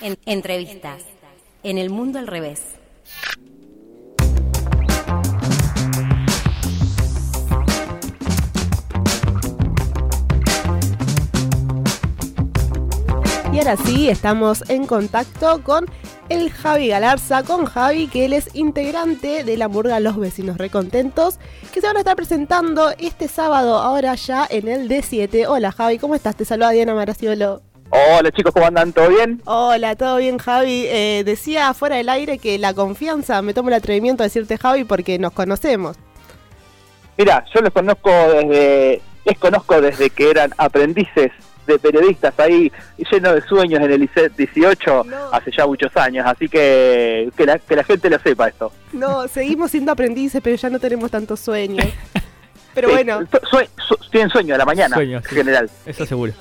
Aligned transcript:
En- 0.00 0.18
entrevistas. 0.26 1.02
En 1.62 1.78
el 1.78 1.90
mundo 1.90 2.18
al 2.18 2.26
revés. 2.26 2.60
Y 13.52 13.58
ahora 13.58 13.76
sí, 13.76 14.08
estamos 14.08 14.68
en 14.68 14.84
contacto 14.86 15.62
con 15.62 15.86
el 16.28 16.50
Javi 16.50 16.88
Galarza, 16.88 17.44
con 17.44 17.66
Javi, 17.66 18.08
que 18.08 18.24
él 18.24 18.32
es 18.32 18.48
integrante 18.54 19.44
de 19.44 19.56
la 19.56 19.68
murga 19.68 20.00
Los 20.00 20.16
Vecinos 20.16 20.58
Recontentos, 20.58 21.38
que 21.72 21.80
se 21.80 21.86
van 21.86 21.96
a 21.96 22.00
estar 22.00 22.16
presentando 22.16 22.90
este 22.98 23.28
sábado, 23.28 23.76
ahora 23.76 24.14
ya 24.16 24.44
en 24.50 24.66
el 24.66 24.88
D7. 24.88 25.46
Hola 25.46 25.70
Javi, 25.70 25.98
¿cómo 25.98 26.16
estás? 26.16 26.34
Te 26.34 26.44
saluda 26.44 26.70
Diana 26.70 26.94
Maraciolo. 26.94 27.62
Hola 27.90 28.30
chicos, 28.32 28.52
¿cómo 28.52 28.66
andan? 28.66 28.92
¿Todo 28.92 29.08
bien? 29.10 29.40
Hola, 29.44 29.94
¿todo 29.94 30.16
bien 30.16 30.38
Javi? 30.38 30.84
Eh, 30.88 31.22
decía 31.24 31.72
fuera 31.74 31.96
del 31.96 32.08
aire 32.08 32.38
que 32.38 32.58
la 32.58 32.74
confianza, 32.74 33.40
me 33.42 33.54
tomo 33.54 33.68
el 33.68 33.74
atrevimiento 33.74 34.22
de 34.22 34.28
decirte 34.28 34.58
Javi 34.58 34.84
porque 34.84 35.18
nos 35.18 35.32
conocemos. 35.32 35.96
Mira, 37.16 37.44
yo 37.54 37.60
los 37.60 37.72
conozco 37.72 38.10
desde, 38.10 39.00
les 39.24 39.38
conozco 39.38 39.80
desde 39.80 40.10
que 40.10 40.30
eran 40.30 40.52
aprendices 40.58 41.30
de 41.68 41.78
periodistas 41.78 42.34
ahí 42.38 42.70
llenos 43.10 43.34
de 43.34 43.40
sueños 43.42 43.80
en 43.80 43.90
el 43.92 44.02
ICET 44.02 44.34
18 44.36 45.04
No. 45.04 45.16
hace 45.32 45.50
ya 45.56 45.66
muchos 45.66 45.96
años, 45.96 46.26
así 46.26 46.48
que 46.48 47.30
que 47.36 47.46
la, 47.46 47.58
que 47.58 47.76
la 47.76 47.84
gente 47.84 48.10
lo 48.10 48.18
sepa 48.18 48.48
esto. 48.48 48.72
No, 48.92 49.28
seguimos 49.28 49.70
siendo 49.70 49.92
aprendices, 49.92 50.40
pero 50.42 50.56
ya 50.56 50.68
no 50.68 50.80
tenemos 50.80 51.10
tantos 51.10 51.38
sueños. 51.40 51.86
Pero 52.74 52.88
Sí, 52.88 52.94
bueno, 52.94 53.20
su- 53.30 53.46
sue- 53.56 53.68
su- 53.86 53.96
tienen 54.10 54.30
sueño 54.30 54.56
a 54.56 54.58
la 54.58 54.64
mañana, 54.64 54.96
Sueño, 54.96 55.18
en 55.18 55.22
sí. 55.22 55.28
general. 55.36 55.70
Eso 55.86 56.04
seguro. 56.06 56.32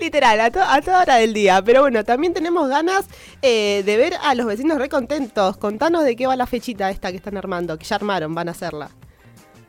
Literal, 0.00 0.40
a, 0.40 0.50
to- 0.50 0.62
a 0.62 0.80
toda 0.80 1.02
hora 1.02 1.16
del 1.16 1.34
día. 1.34 1.60
Pero 1.62 1.82
bueno, 1.82 2.04
también 2.04 2.32
tenemos 2.32 2.68
ganas 2.68 3.06
eh, 3.42 3.82
de 3.84 3.96
ver 3.98 4.14
a 4.22 4.34
los 4.34 4.46
vecinos 4.46 4.78
recontentos. 4.78 5.58
Contanos 5.58 6.04
de 6.04 6.16
qué 6.16 6.26
va 6.26 6.36
la 6.36 6.46
fechita 6.46 6.90
esta 6.90 7.10
que 7.10 7.18
están 7.18 7.36
armando, 7.36 7.76
que 7.78 7.84
ya 7.84 7.96
armaron, 7.96 8.34
van 8.34 8.48
a 8.48 8.52
hacerla. 8.52 8.88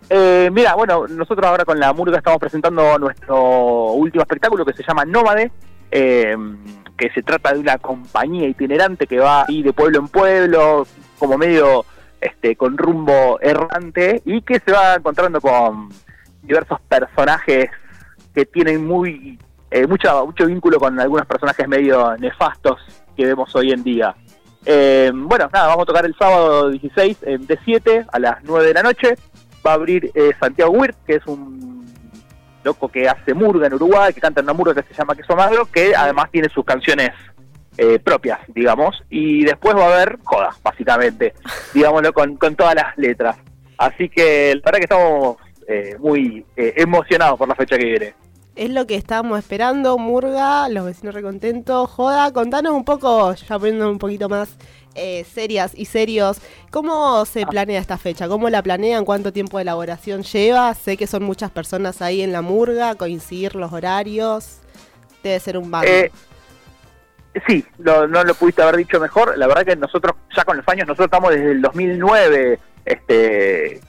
Eh, 0.09 0.49
mira, 0.51 0.75
bueno, 0.75 1.05
nosotros 1.07 1.45
ahora 1.45 1.65
con 1.65 1.79
la 1.79 1.91
Murga 1.93 2.17
estamos 2.17 2.39
presentando 2.39 2.97
nuestro 2.97 3.91
último 3.91 4.21
espectáculo 4.21 4.65
que 4.65 4.73
se 4.73 4.83
llama 4.83 5.05
Nómade, 5.05 5.51
eh, 5.91 6.35
que 6.97 7.09
se 7.11 7.23
trata 7.23 7.53
de 7.53 7.59
una 7.59 7.77
compañía 7.77 8.47
itinerante 8.47 9.07
que 9.07 9.19
va 9.19 9.45
ahí 9.47 9.63
de 9.63 9.73
pueblo 9.73 9.99
en 9.99 10.07
pueblo, 10.07 10.87
como 11.19 11.37
medio 11.37 11.85
este, 12.19 12.55
con 12.55 12.77
rumbo 12.77 13.39
errante 13.41 14.21
y 14.25 14.41
que 14.41 14.59
se 14.59 14.71
va 14.71 14.95
encontrando 14.95 15.39
con 15.41 15.89
diversos 16.41 16.79
personajes 16.81 17.69
que 18.33 18.45
tienen 18.45 18.85
muy 18.85 19.39
eh, 19.71 19.87
mucho 19.87 20.45
vínculo 20.45 20.79
con 20.79 20.99
algunos 20.99 21.25
personajes 21.25 21.67
medio 21.67 22.15
nefastos 22.17 22.79
que 23.15 23.25
vemos 23.25 23.55
hoy 23.55 23.71
en 23.71 23.83
día. 23.83 24.15
Eh, 24.65 25.11
bueno, 25.13 25.49
nada, 25.51 25.67
vamos 25.67 25.83
a 25.83 25.85
tocar 25.85 26.05
el 26.05 26.15
sábado 26.15 26.69
16 26.69 27.17
en 27.23 27.47
D7 27.47 28.05
a 28.11 28.19
las 28.19 28.43
9 28.43 28.67
de 28.67 28.73
la 28.73 28.83
noche 28.83 29.15
va 29.65 29.71
a 29.71 29.75
abrir 29.75 30.11
eh, 30.13 30.31
Santiago 30.39 30.71
Wirt, 30.71 30.97
que 31.05 31.15
es 31.15 31.25
un 31.27 31.85
loco 32.63 32.89
que 32.89 33.07
hace 33.07 33.33
murga 33.33 33.67
en 33.67 33.73
Uruguay, 33.73 34.13
que 34.13 34.21
canta 34.21 34.39
en 34.39 34.45
una 34.45 34.53
murga 34.53 34.73
que 34.73 34.87
se 34.87 34.93
llama 34.93 35.15
Queso 35.15 35.35
Magro, 35.35 35.65
que 35.65 35.95
además 35.95 36.29
tiene 36.31 36.49
sus 36.49 36.65
canciones 36.65 37.11
eh, 37.77 37.99
propias, 37.99 38.39
digamos, 38.47 39.03
y 39.09 39.43
después 39.45 39.75
va 39.75 39.85
a 39.85 39.95
haber 39.95 40.19
jodas, 40.23 40.55
básicamente, 40.61 41.33
digámoslo, 41.73 42.13
con, 42.13 42.37
con 42.37 42.55
todas 42.55 42.75
las 42.75 42.97
letras. 42.97 43.37
Así 43.77 44.09
que 44.09 44.53
la 44.55 44.61
verdad 44.63 44.79
que 44.79 44.83
estamos 44.83 45.37
muy 45.99 46.45
emocionados 46.57 47.39
por 47.39 47.47
la 47.47 47.55
fecha 47.55 47.77
que 47.77 47.85
viene. 47.85 48.13
Es 48.61 48.69
lo 48.69 48.85
que 48.85 48.93
estábamos 48.93 49.39
esperando, 49.39 49.97
Murga, 49.97 50.69
los 50.69 50.85
vecinos 50.85 51.15
recontentos. 51.15 51.89
Joda, 51.89 52.31
contanos 52.31 52.73
un 52.73 52.85
poco, 52.85 53.33
ya 53.33 53.57
poniendo 53.57 53.89
un 53.89 53.97
poquito 53.97 54.29
más 54.29 54.55
eh, 54.93 55.25
serias 55.33 55.71
y 55.73 55.85
serios, 55.85 56.37
¿cómo 56.69 57.25
se 57.25 57.47
planea 57.47 57.79
esta 57.81 57.97
fecha? 57.97 58.27
¿Cómo 58.27 58.51
la 58.51 58.61
planean? 58.61 59.03
¿Cuánto 59.03 59.33
tiempo 59.33 59.57
de 59.57 59.63
elaboración 59.63 60.21
lleva? 60.21 60.75
Sé 60.75 60.95
que 60.95 61.07
son 61.07 61.23
muchas 61.23 61.49
personas 61.49 62.03
ahí 62.03 62.21
en 62.21 62.31
la 62.31 62.43
Murga, 62.43 62.93
coincidir 62.93 63.55
los 63.55 63.73
horarios. 63.73 64.57
Debe 65.23 65.39
ser 65.39 65.57
un 65.57 65.71
bando. 65.71 65.89
Eh, 65.89 66.11
sí, 67.47 67.65
lo- 67.79 68.07
no 68.07 68.23
lo 68.23 68.35
pudiste 68.35 68.61
haber 68.61 68.77
dicho 68.77 68.99
mejor. 68.99 69.39
La 69.39 69.47
verdad 69.47 69.65
que 69.65 69.75
nosotros, 69.75 70.13
ya 70.37 70.43
con 70.45 70.57
los 70.57 70.67
años, 70.67 70.85
nosotros 70.87 71.07
estamos 71.07 71.31
desde 71.31 71.49
el 71.53 71.61
2009 71.63 72.59
este, 72.85 73.75
eh, 73.77 73.81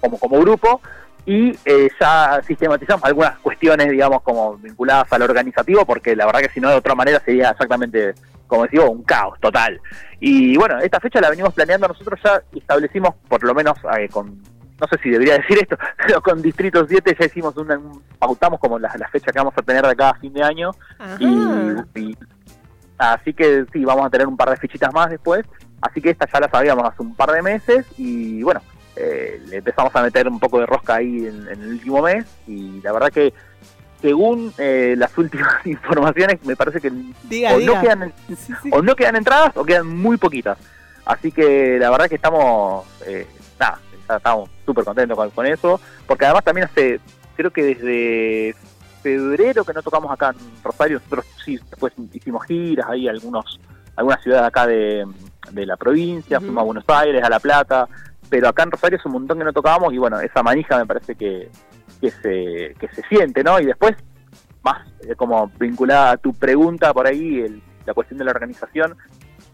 como, 0.00 0.18
como 0.18 0.40
grupo 0.40 0.80
y 1.26 1.56
eh, 1.64 1.88
ya 2.00 2.40
sistematizamos 2.46 3.04
algunas 3.04 3.38
cuestiones, 3.38 3.88
digamos, 3.90 4.22
como 4.22 4.56
vinculadas 4.56 5.12
al 5.12 5.22
organizativo, 5.22 5.84
porque 5.86 6.14
la 6.14 6.26
verdad 6.26 6.40
que 6.40 6.50
si 6.50 6.60
no, 6.60 6.68
de 6.70 6.76
otra 6.76 6.94
manera 6.94 7.20
sería 7.24 7.50
exactamente, 7.50 8.14
como 8.46 8.64
decimos, 8.64 8.90
un 8.90 9.02
caos 9.04 9.38
total. 9.40 9.80
Y 10.20 10.56
bueno, 10.56 10.78
esta 10.80 11.00
fecha 11.00 11.20
la 11.20 11.30
venimos 11.30 11.54
planeando 11.54 11.88
nosotros 11.88 12.20
ya 12.22 12.42
establecimos, 12.54 13.14
por 13.28 13.42
lo 13.42 13.54
menos 13.54 13.76
eh, 13.98 14.08
con 14.08 14.42
no 14.80 14.88
sé 14.88 14.98
si 15.02 15.08
debería 15.10 15.34
decir 15.38 15.58
esto, 15.62 15.78
pero 16.06 16.20
con 16.20 16.42
Distrito 16.42 16.84
7 16.86 17.16
ya 17.18 17.26
hicimos 17.26 17.56
una, 17.56 17.78
un- 17.78 18.02
pautamos 18.18 18.58
como 18.60 18.78
la, 18.78 18.92
la 18.98 19.08
fecha 19.08 19.30
que 19.32 19.38
vamos 19.38 19.54
a 19.56 19.62
tener 19.62 19.82
de 19.82 19.90
acá 19.92 20.10
a 20.10 20.14
fin 20.18 20.32
de 20.32 20.42
año 20.42 20.72
y, 21.20 21.28
y- 21.94 22.16
así 22.98 23.32
que 23.32 23.64
sí, 23.72 23.84
vamos 23.84 24.04
a 24.06 24.10
tener 24.10 24.26
un 24.26 24.36
par 24.36 24.50
de 24.50 24.56
fichitas 24.56 24.92
más 24.92 25.10
después. 25.10 25.44
Así 25.80 26.00
que 26.00 26.10
esta 26.10 26.26
ya 26.32 26.40
la 26.40 26.48
sabíamos 26.48 26.84
hace 26.88 27.02
un 27.02 27.14
par 27.14 27.30
de 27.30 27.42
meses 27.42 27.86
y 27.98 28.42
bueno, 28.42 28.60
eh, 28.96 29.42
le 29.48 29.56
empezamos 29.56 29.94
a 29.96 30.02
meter 30.02 30.28
un 30.28 30.38
poco 30.38 30.60
de 30.60 30.66
rosca 30.66 30.96
ahí 30.96 31.26
en, 31.26 31.48
en 31.48 31.62
el 31.62 31.68
último 31.72 32.02
mes 32.02 32.24
y 32.46 32.80
la 32.82 32.92
verdad 32.92 33.10
que 33.10 33.32
según 34.00 34.52
eh, 34.58 34.94
las 34.98 35.16
últimas 35.18 35.66
informaciones 35.66 36.44
me 36.44 36.56
parece 36.56 36.80
que 36.80 36.90
Diga, 37.24 37.54
o, 37.54 37.58
diga. 37.58 37.74
no 37.74 37.80
quedan, 37.80 38.12
Sí, 38.28 38.52
sí. 38.62 38.70
o 38.72 38.82
no 38.82 38.94
quedan 38.94 39.16
entradas 39.16 39.56
o 39.56 39.64
quedan 39.64 39.86
muy 39.88 40.16
poquitas. 40.16 40.58
Así 41.06 41.32
que 41.32 41.78
la 41.78 41.90
verdad 41.90 42.08
que 42.08 42.14
estamos, 42.14 42.86
eh, 43.06 43.26
nada, 43.60 43.78
estamos 44.16 44.48
súper 44.64 44.84
contentos 44.84 45.16
con, 45.16 45.30
con 45.30 45.46
eso, 45.46 45.80
porque 46.06 46.24
además 46.24 46.44
también 46.44 46.66
hace, 46.66 46.98
creo 47.36 47.50
que 47.50 47.62
desde 47.62 48.54
febrero 49.02 49.64
que 49.64 49.74
no 49.74 49.82
tocamos 49.82 50.10
acá 50.10 50.30
en 50.30 50.62
Rosario, 50.64 50.96
nosotros 50.98 51.26
sí, 51.44 51.58
después 51.68 51.92
hicimos 52.12 52.44
giras, 52.46 52.86
ahí 52.88 53.06
algunos, 53.06 53.60
algunas 53.96 54.22
ciudades 54.22 54.46
acá 54.46 54.66
de, 54.66 55.06
de 55.50 55.66
la 55.66 55.76
provincia, 55.76 56.38
Ujú. 56.38 56.46
fuimos 56.46 56.62
a 56.62 56.64
Buenos 56.64 56.84
Aires, 56.88 57.22
a 57.22 57.28
La 57.28 57.38
Plata, 57.40 57.86
pero 58.34 58.48
acá 58.48 58.64
en 58.64 58.72
Rosario 58.72 58.98
es 58.98 59.06
un 59.06 59.12
montón 59.12 59.38
que 59.38 59.44
no 59.44 59.52
tocábamos 59.52 59.94
y 59.94 59.98
bueno, 59.98 60.18
esa 60.18 60.42
manija 60.42 60.76
me 60.76 60.86
parece 60.86 61.14
que, 61.14 61.48
que, 62.00 62.10
se, 62.10 62.74
que 62.80 62.88
se 62.92 63.02
siente, 63.08 63.44
¿no? 63.44 63.60
Y 63.60 63.66
después, 63.66 63.94
más 64.64 64.88
eh, 65.08 65.14
como 65.14 65.52
vinculada 65.56 66.10
a 66.10 66.16
tu 66.16 66.34
pregunta 66.34 66.92
por 66.92 67.06
ahí, 67.06 67.62
la 67.86 67.94
cuestión 67.94 68.18
de 68.18 68.24
la 68.24 68.32
organización, 68.32 68.96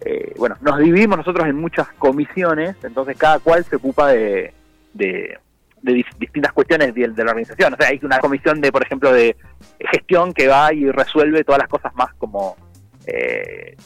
eh, 0.00 0.32
bueno, 0.38 0.56
nos 0.62 0.78
dividimos 0.78 1.19
nosotros 1.19 1.46
en 1.46 1.56
muchas 1.56 1.88
comisiones, 1.98 2.74
entonces 2.82 3.19
cada 3.19 3.38
cual 3.40 3.66
se 3.66 3.76
ocupa 3.76 4.08
de, 4.12 4.54
de, 4.94 5.38
de 5.82 5.92
dis- 5.92 6.16
distintas 6.19 6.54
cuestiones 6.54 6.94
de, 6.94 7.06
de 7.08 7.22
la 7.24 7.32
organización. 7.32 7.74
O 7.74 7.76
sea, 7.76 7.88
hay 7.88 8.00
una 8.02 8.19
comisión 8.19 8.62
de, 8.62 8.72
por 8.72 8.82
ejemplo, 8.82 9.12
de 9.12 9.36
gestión 9.78 10.32
que 10.32 10.48
va 10.48 10.72
y 10.72 10.90
resuelve 10.90 11.44
todas 11.44 11.58
las 11.58 11.69
cosas 11.69 11.94
más 11.96 12.14
como 12.14 12.56
eh, 13.06 13.76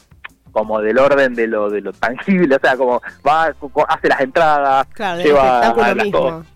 como 0.55 0.79
del 0.79 0.97
orden 0.97 1.35
de 1.35 1.47
lo 1.47 1.69
de 1.69 1.81
lo 1.81 1.91
tangible, 1.91 2.55
o 2.55 2.59
sea, 2.59 2.77
como 2.77 3.01
va, 3.27 3.53
hace 3.89 4.07
las 4.07 4.21
entradas, 4.21 4.87
Claro, 4.93 5.21
lleva 5.21 5.59
a 5.59 5.93
las 5.93 6.07
cosas. 6.09 6.47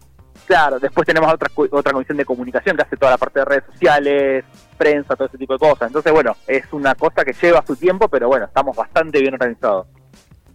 Claro, 0.48 0.80
después 0.80 1.06
tenemos 1.06 1.32
otra, 1.34 1.50
otra 1.70 1.92
comisión 1.92 2.18
de 2.18 2.24
comunicación 2.24 2.78
que 2.78 2.84
hace 2.84 2.96
toda 2.96 3.12
la 3.12 3.18
parte 3.18 3.40
de 3.40 3.46
redes 3.46 3.66
sociales, 3.74 4.46
prensa, 4.78 5.18
todo 5.18 5.28
ese 5.28 5.38
tipo 5.38 5.52
de 5.52 5.60
cosas. 5.60 5.90
Entonces, 5.90 6.14
bueno, 6.14 6.34
es 6.48 6.64
una 6.72 6.96
cosa 6.96 7.26
que 7.26 7.34
lleva 7.34 7.62
su 7.68 7.76
tiempo, 7.76 8.08
pero 8.08 8.30
bueno, 8.30 8.46
estamos 8.46 8.74
bastante 8.74 9.20
bien 9.20 9.34
organizados. 9.34 9.88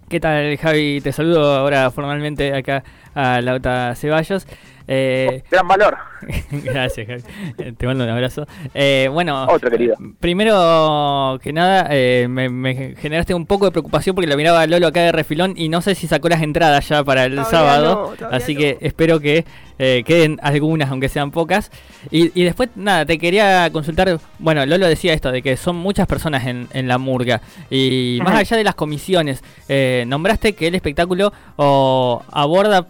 ¿Qué 0.09 0.21
tal, 0.21 0.56
Javi? 0.56 1.03
Te 1.03 1.12
saludo 1.12 1.55
ahora 1.55 1.91
formalmente 1.91 2.56
acá 2.56 2.82
a 3.15 3.43
Lauta 3.43 3.94
Ceballos. 3.94 4.47
Eh, 4.87 5.43
Gran 5.50 5.67
valor. 5.69 5.97
gracias, 6.50 7.06
Javi. 7.06 7.22
Eh, 7.59 7.72
Te 7.77 7.87
mando 7.87 8.05
un 8.05 8.11
abrazo. 8.11 8.47
Eh, 8.75 9.09
bueno, 9.12 9.47
Otro 9.47 9.71
querido. 9.71 9.95
primero 10.21 11.39
que 11.43 11.53
nada, 11.53 11.87
eh, 11.91 12.27
me, 12.28 12.49
me 12.49 12.94
generaste 12.97 13.34
un 13.34 13.47
poco 13.47 13.65
de 13.67 13.71
preocupación 13.71 14.15
porque 14.15 14.29
lo 14.29 14.37
miraba 14.37 14.61
a 14.62 14.67
Lolo 14.67 14.87
acá 14.87 15.00
de 15.03 15.12
refilón 15.12 15.55
y 15.56 15.69
no 15.69 15.81
sé 15.82 15.94
si 15.94 16.06
sacó 16.06 16.29
las 16.29 16.43
entradas 16.43 16.88
ya 16.88 17.03
para 17.05 17.25
el 17.25 17.32
Todavía 17.37 17.50
sábado. 17.50 18.14
no, 18.20 18.26
así 18.29 18.55
no. 18.55 18.61
que 18.61 18.79
espero 18.81 19.20
que 19.20 19.44
eh, 19.79 20.03
queden 20.06 20.38
algunas, 20.43 20.91
aunque 20.91 21.09
sean 21.09 21.31
pocas. 21.31 21.70
Y, 22.11 22.31
y 22.38 22.44
después, 22.44 22.69
nada, 22.75 23.05
te 23.06 23.19
quería 23.19 23.69
consultar. 23.73 24.19
Bueno, 24.38 24.64
Lolo 24.67 24.87
decía 24.87 25.12
esto, 25.14 25.32
de 25.32 25.43
que 25.43 25.56
son 25.56 25.76
muchas 25.76 26.06
personas 26.06 26.47
en, 26.47 26.69
en 26.73 26.88
la 26.88 26.99
murga. 26.99 27.41
Y 27.70 28.19
más 28.23 28.35
allá 28.37 28.56
de 28.56 28.64
las 28.64 28.75
comisiones, 28.75 29.43
eh, 29.69 30.05
nombraste 30.06 30.53
que 30.55 30.69
el 30.69 30.75
espectáculo 30.75 31.32
aborda 32.32 32.87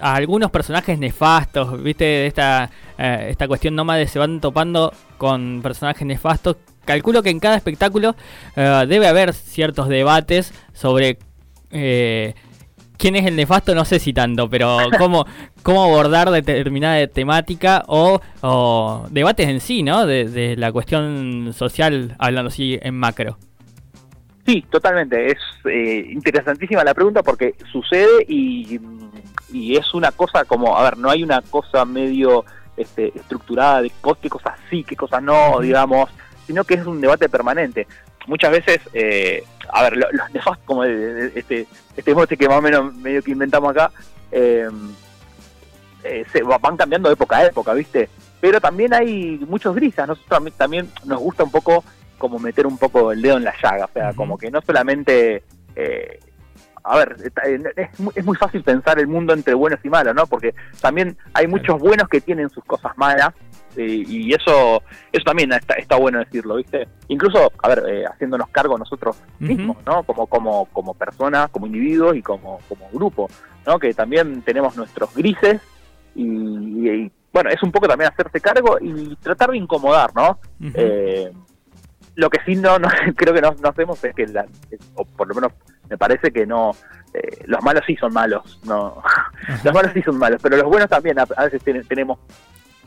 a 0.00 0.14
algunos 0.14 0.50
personajes 0.50 0.98
nefastos, 0.98 1.82
viste, 1.82 2.04
de 2.04 2.26
esta, 2.26 2.70
eh, 2.98 3.28
esta 3.30 3.46
cuestión 3.46 3.74
nómade 3.74 4.06
se 4.06 4.18
van 4.18 4.40
topando 4.40 4.92
con 5.18 5.60
personajes 5.62 6.06
nefastos. 6.06 6.56
Calculo 6.84 7.22
que 7.22 7.30
en 7.30 7.38
cada 7.38 7.56
espectáculo 7.56 8.16
eh, 8.56 8.84
debe 8.88 9.06
haber 9.06 9.32
ciertos 9.32 9.88
debates 9.88 10.52
sobre 10.72 11.18
eh, 11.70 12.34
quién 12.98 13.14
es 13.14 13.24
el 13.26 13.36
nefasto, 13.36 13.74
no 13.74 13.84
sé 13.84 14.00
si 14.00 14.12
tanto, 14.12 14.50
pero 14.50 14.78
cómo, 14.98 15.26
cómo 15.62 15.84
abordar 15.84 16.30
determinada 16.30 17.06
temática 17.06 17.84
o, 17.86 18.20
o 18.40 19.06
debates 19.10 19.48
en 19.48 19.60
sí, 19.60 19.84
¿no? 19.84 20.06
De, 20.06 20.24
de 20.24 20.56
la 20.56 20.72
cuestión 20.72 21.52
social, 21.52 22.16
hablando 22.18 22.48
así 22.48 22.78
en 22.82 22.96
macro. 22.96 23.38
Sí, 24.46 24.64
totalmente. 24.70 25.26
Es 25.26 25.38
eh, 25.64 26.06
interesantísima 26.10 26.82
la 26.82 26.94
pregunta 26.94 27.22
porque 27.22 27.54
sucede 27.70 28.24
y, 28.28 28.80
y 29.52 29.76
es 29.76 29.94
una 29.94 30.12
cosa 30.12 30.44
como, 30.44 30.76
a 30.76 30.82
ver, 30.84 30.98
no 30.98 31.10
hay 31.10 31.22
una 31.22 31.42
cosa 31.42 31.84
medio 31.84 32.44
este, 32.76 33.16
estructurada 33.16 33.82
de 33.82 33.92
qué 34.20 34.28
cosas 34.28 34.58
sí, 34.70 34.82
qué 34.84 34.96
cosas 34.96 35.22
no, 35.22 35.60
digamos, 35.60 36.10
sino 36.46 36.64
que 36.64 36.74
es 36.74 36.86
un 36.86 37.00
debate 37.00 37.28
permanente. 37.28 37.86
Muchas 38.26 38.52
veces, 38.52 38.80
eh, 38.92 39.44
a 39.72 39.82
ver, 39.82 39.96
los 39.96 40.30
nefastos, 40.32 40.64
como 40.64 40.84
este, 40.84 41.66
este 41.96 42.14
mote 42.14 42.36
que 42.36 42.48
más 42.48 42.58
o 42.58 42.62
menos 42.62 42.94
medio 42.94 43.22
que 43.22 43.32
inventamos 43.32 43.70
acá, 43.70 43.90
eh, 44.30 44.68
eh, 46.04 46.24
se 46.32 46.42
van 46.42 46.76
cambiando 46.76 47.08
de 47.08 47.14
época 47.14 47.36
a 47.36 47.46
época, 47.46 47.74
¿viste? 47.74 48.08
Pero 48.40 48.60
también 48.60 48.94
hay 48.94 49.38
muchos 49.48 49.74
grises, 49.74 50.06
nosotros 50.06 50.52
también 50.56 50.90
nos 51.04 51.20
gusta 51.20 51.44
un 51.44 51.50
poco 51.50 51.84
como 52.18 52.38
meter 52.38 52.66
un 52.66 52.78
poco 52.78 53.12
el 53.12 53.20
dedo 53.20 53.36
en 53.36 53.44
la 53.44 53.54
llaga, 53.60 53.84
o 53.86 53.90
sea, 53.92 54.12
como 54.14 54.38
que 54.38 54.50
no 54.50 54.60
solamente... 54.62 55.44
Eh, 55.74 56.20
a 56.84 56.96
ver, 56.96 57.16
es, 57.76 58.24
muy 58.24 58.36
fácil 58.36 58.62
pensar 58.62 58.98
el 58.98 59.06
mundo 59.06 59.32
entre 59.32 59.54
buenos 59.54 59.80
y 59.84 59.88
malos, 59.88 60.14
¿no? 60.14 60.26
Porque 60.26 60.54
también 60.80 61.16
hay 61.32 61.46
muchos 61.46 61.78
buenos 61.78 62.08
que 62.08 62.20
tienen 62.20 62.50
sus 62.50 62.64
cosas 62.64 62.96
malas 62.96 63.30
eh, 63.76 64.04
y 64.06 64.34
eso 64.34 64.82
eso 65.12 65.24
también 65.24 65.52
está, 65.52 65.74
está 65.74 65.96
bueno 65.96 66.18
decirlo, 66.18 66.56
¿viste? 66.56 66.88
Incluso, 67.08 67.52
a 67.62 67.68
ver, 67.68 67.84
eh, 67.88 68.04
haciéndonos 68.06 68.48
cargo 68.48 68.76
nosotros 68.76 69.16
mismos, 69.38 69.76
¿no? 69.86 70.02
Como 70.02 70.26
como 70.26 70.66
como 70.66 70.94
personas, 70.94 71.50
como 71.50 71.66
individuos 71.66 72.16
y 72.16 72.22
como 72.22 72.58
como 72.68 72.88
grupo, 72.90 73.28
¿no? 73.66 73.78
Que 73.78 73.94
también 73.94 74.42
tenemos 74.42 74.76
nuestros 74.76 75.14
grises 75.14 75.60
y, 76.14 77.10
bueno, 77.32 77.48
es 77.48 77.62
un 77.62 77.72
poco 77.72 77.88
también 77.88 78.10
hacerse 78.12 78.40
cargo 78.40 78.76
y 78.80 79.16
tratar 79.16 79.50
de 79.50 79.56
incomodar, 79.56 80.14
¿no? 80.14 80.38
eh, 80.74 81.32
lo 82.14 82.28
que 82.28 82.38
sí 82.44 82.56
no, 82.56 82.78
no 82.78 82.88
creo 83.16 83.34
que 83.34 83.40
no, 83.40 83.54
hacemos 83.64 84.02
es 84.04 84.14
que, 84.14 84.26
la, 84.26 84.46
o 84.94 85.04
por 85.04 85.28
lo 85.28 85.34
menos 85.34 85.52
me 85.88 85.98
parece 85.98 86.30
que 86.32 86.46
no, 86.46 86.72
eh, 87.14 87.44
los 87.46 87.62
malos 87.62 87.82
sí 87.86 87.96
son 87.96 88.12
malos, 88.12 88.58
no, 88.64 89.02
los 89.64 89.74
malos 89.74 89.92
sí 89.92 90.02
son 90.02 90.18
malos, 90.18 90.40
pero 90.42 90.56
los 90.56 90.66
buenos 90.66 90.88
también 90.88 91.18
a, 91.18 91.24
veces 91.24 91.62
tenemos 91.86 92.18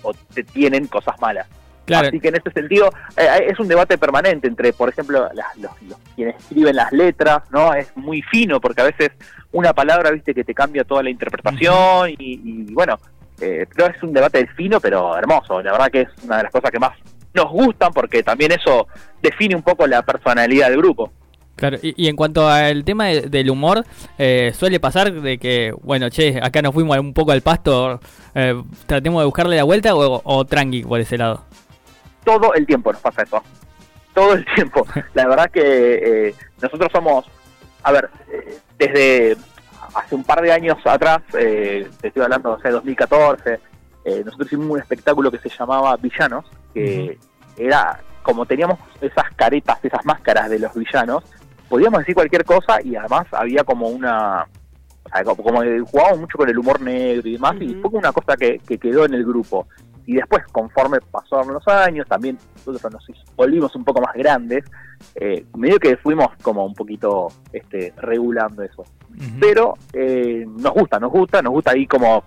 o 0.01 0.13
te 0.33 0.43
tienen 0.43 0.87
cosas 0.87 1.19
malas. 1.19 1.47
Claro. 1.85 2.07
Así 2.07 2.19
que 2.19 2.29
en 2.29 2.35
ese 2.35 2.49
sentido 2.51 2.89
eh, 3.15 3.47
es 3.47 3.59
un 3.59 3.67
debate 3.67 3.99
permanente 3.99 4.47
entre, 4.47 4.73
por 4.73 4.89
ejemplo, 4.89 5.29
los, 5.57 5.71
quienes 6.15 6.35
escriben 6.37 6.75
las 6.75 6.91
letras, 6.91 7.43
¿no? 7.51 7.75
Es 7.75 7.95
muy 7.95 8.23
fino 8.23 8.59
porque 8.59 8.81
a 8.81 8.85
veces 8.85 9.11
una 9.51 9.73
palabra, 9.73 10.09
viste, 10.09 10.33
que 10.33 10.43
te 10.43 10.55
cambia 10.55 10.83
toda 10.83 11.03
la 11.03 11.11
interpretación 11.11 12.09
y, 12.17 12.73
bueno, 12.73 12.97
eh, 13.39 13.67
creo 13.69 13.91
que 13.91 13.97
es 13.97 14.03
un 14.03 14.13
debate 14.13 14.47
fino 14.55 14.79
pero 14.79 15.15
hermoso. 15.15 15.61
La 15.61 15.73
verdad 15.73 15.91
que 15.91 16.01
es 16.01 16.09
una 16.23 16.37
de 16.37 16.43
las 16.43 16.51
cosas 16.51 16.71
que 16.71 16.79
más 16.79 16.97
nos 17.35 17.51
gustan 17.51 17.93
porque 17.93 18.23
también 18.23 18.51
eso 18.51 18.87
define 19.21 19.55
un 19.55 19.61
poco 19.61 19.85
la 19.85 20.01
personalidad 20.01 20.69
del 20.69 20.77
grupo. 20.77 21.11
Claro, 21.55 21.77
y, 21.81 22.09
en 22.09 22.17
cuanto 22.17 22.49
al 22.49 22.83
tema 22.83 23.05
del 23.05 23.49
humor, 23.49 23.85
eh, 24.17 24.51
suele 24.53 24.79
pasar 24.81 25.13
de 25.13 25.37
que, 25.37 25.73
bueno, 25.83 26.09
che, 26.09 26.39
acá 26.41 26.61
nos 26.61 26.73
fuimos 26.73 26.97
un 26.97 27.13
poco 27.13 27.31
al 27.31 27.41
pasto, 27.41 28.01
eh, 28.33 28.61
tratemos 28.85 29.21
de 29.21 29.25
buscarle 29.25 29.55
la 29.55 29.63
vuelta 29.63 29.95
o, 29.95 30.21
o, 30.23 30.45
tranqui 30.45 30.83
por 30.83 30.99
ese 30.99 31.17
lado. 31.17 31.45
Todo 32.25 32.53
el 32.55 32.65
tiempo 32.65 32.91
nos 32.91 33.01
pasa 33.01 33.23
eso. 33.23 33.41
Todo 34.13 34.33
el 34.33 34.45
tiempo. 34.53 34.85
la 35.13 35.27
verdad 35.27 35.49
que 35.49 36.27
eh, 36.27 36.35
nosotros 36.61 36.91
somos, 36.91 37.25
a 37.83 37.91
ver, 37.93 38.09
desde 38.77 39.37
hace 39.93 40.15
un 40.15 40.25
par 40.25 40.41
de 40.41 40.51
años 40.51 40.77
atrás, 40.83 41.21
te 41.31 41.87
estoy 42.03 42.23
hablando, 42.23 42.51
o 42.51 42.59
sea, 42.59 42.71
2014, 42.71 43.59
nosotros 44.25 44.47
hicimos 44.47 44.71
un 44.71 44.79
espectáculo 44.79 45.31
que 45.31 45.39
se 45.39 45.49
llamaba 45.49 45.95
Villanos, 45.95 46.45
que 46.73 47.17
era 47.57 48.01
como 48.25 48.45
teníamos 48.45 48.79
esas 48.99 49.31
caretas, 49.35 49.77
esas 49.83 50.03
máscaras 50.03 50.49
de 50.49 50.57
los 50.57 50.73
villanos, 50.73 51.23
podíamos 51.69 51.99
decir 51.99 52.15
cualquier 52.15 52.45
cosa 52.45 52.77
y 52.83 52.95
además 52.95 53.27
había 53.31 53.63
como 53.63 53.87
una 53.87 54.47
como, 55.23 55.61
jugábamos 55.85 56.19
mucho 56.19 56.37
con 56.37 56.49
el 56.49 56.57
humor 56.57 56.81
negro 56.81 57.27
y 57.29 57.33
demás 57.33 57.55
y 57.61 57.75
fue 57.75 57.91
una 57.93 58.11
cosa 58.11 58.35
que, 58.35 58.59
quedó 58.59 59.05
en 59.05 59.13
el 59.13 59.25
grupo. 59.25 59.67
Y 60.07 60.15
después 60.15 60.43
conforme 60.51 60.99
pasaron 60.99 61.53
los 61.53 61.67
años 61.67 62.07
también 62.07 62.37
nosotros 62.57 62.93
nos 62.93 63.35
volvimos 63.35 63.75
un 63.75 63.83
poco 63.83 64.01
más 64.01 64.13
grandes 64.13 64.63
eh, 65.15 65.45
medio 65.55 65.79
que 65.79 65.97
fuimos 65.97 66.27
como 66.43 66.63
un 66.63 66.75
poquito 66.75 67.27
este 67.51 67.93
regulando 67.97 68.61
eso. 68.61 68.83
Pero 69.39 69.73
eh, 69.93 70.45
nos 70.47 70.73
gusta 70.73 70.99
nos 70.99 71.11
gusta 71.11 71.41
nos 71.41 71.53
gusta 71.53 71.71
ahí 71.71 71.87
como 71.87 72.23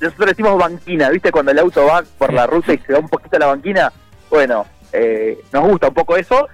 nosotros 0.00 0.30
decimos 0.30 0.58
banquina, 0.58 1.10
¿viste? 1.10 1.30
Cuando 1.30 1.52
el 1.52 1.58
auto 1.58 1.84
va 1.84 2.02
por 2.18 2.32
la 2.32 2.46
ruta 2.46 2.72
y 2.72 2.78
se 2.78 2.94
da 2.94 2.98
un 2.98 3.08
poquito 3.08 3.36
a 3.36 3.40
la 3.40 3.46
banquina, 3.46 3.92
bueno, 4.30 4.64
eh, 4.92 5.38
nos 5.52 5.68
gusta 5.68 5.88
un 5.88 5.94
poco 5.94 6.16
eso, 6.16 6.48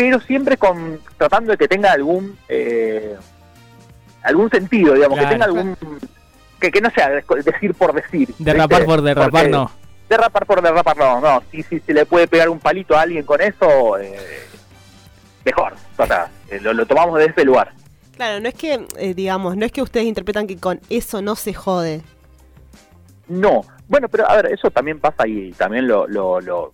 pero 0.00 0.18
siempre 0.20 0.56
con 0.56 0.98
tratando 1.18 1.52
de 1.52 1.58
que 1.58 1.68
tenga 1.68 1.92
algún 1.92 2.38
eh, 2.48 3.18
algún 4.22 4.48
sentido, 4.48 4.94
digamos, 4.94 5.18
que 5.18 5.26
tenga 5.26 5.44
algún... 5.44 5.76
Que, 6.58 6.70
que 6.70 6.80
no 6.80 6.90
sea 6.90 7.10
decir 7.10 7.74
por 7.74 7.92
decir. 7.92 8.34
Derrapar 8.38 8.86
por 8.86 9.02
derrapar, 9.02 9.50
no. 9.50 9.70
Derrapar 10.08 10.46
por 10.46 10.62
derrapar, 10.62 10.96
no, 10.96 11.20
no. 11.20 11.42
Si, 11.50 11.62
si 11.64 11.80
se 11.80 11.92
le 11.92 12.06
puede 12.06 12.28
pegar 12.28 12.48
un 12.48 12.58
palito 12.58 12.96
a 12.96 13.02
alguien 13.02 13.24
con 13.24 13.42
eso, 13.42 13.98
eh, 13.98 14.16
mejor. 15.44 15.74
O 15.98 16.06
sea, 16.06 16.30
lo, 16.62 16.72
lo 16.72 16.86
tomamos 16.86 17.18
de 17.18 17.26
ese 17.26 17.44
lugar. 17.44 17.72
Claro, 18.16 18.40
no 18.40 18.48
es 18.48 18.54
que, 18.54 18.86
digamos, 19.14 19.54
no 19.58 19.66
es 19.66 19.72
que 19.72 19.82
ustedes 19.82 20.06
interpretan 20.06 20.46
que 20.46 20.56
con 20.56 20.80
eso 20.88 21.20
no 21.20 21.36
se 21.36 21.52
jode. 21.52 22.00
No, 23.28 23.66
bueno, 23.86 24.08
pero 24.08 24.26
a 24.30 24.36
ver, 24.36 24.46
eso 24.46 24.70
también 24.70 24.98
pasa 24.98 25.28
y 25.28 25.52
también 25.52 25.86
lo, 25.86 26.06
lo, 26.06 26.40
lo, 26.40 26.72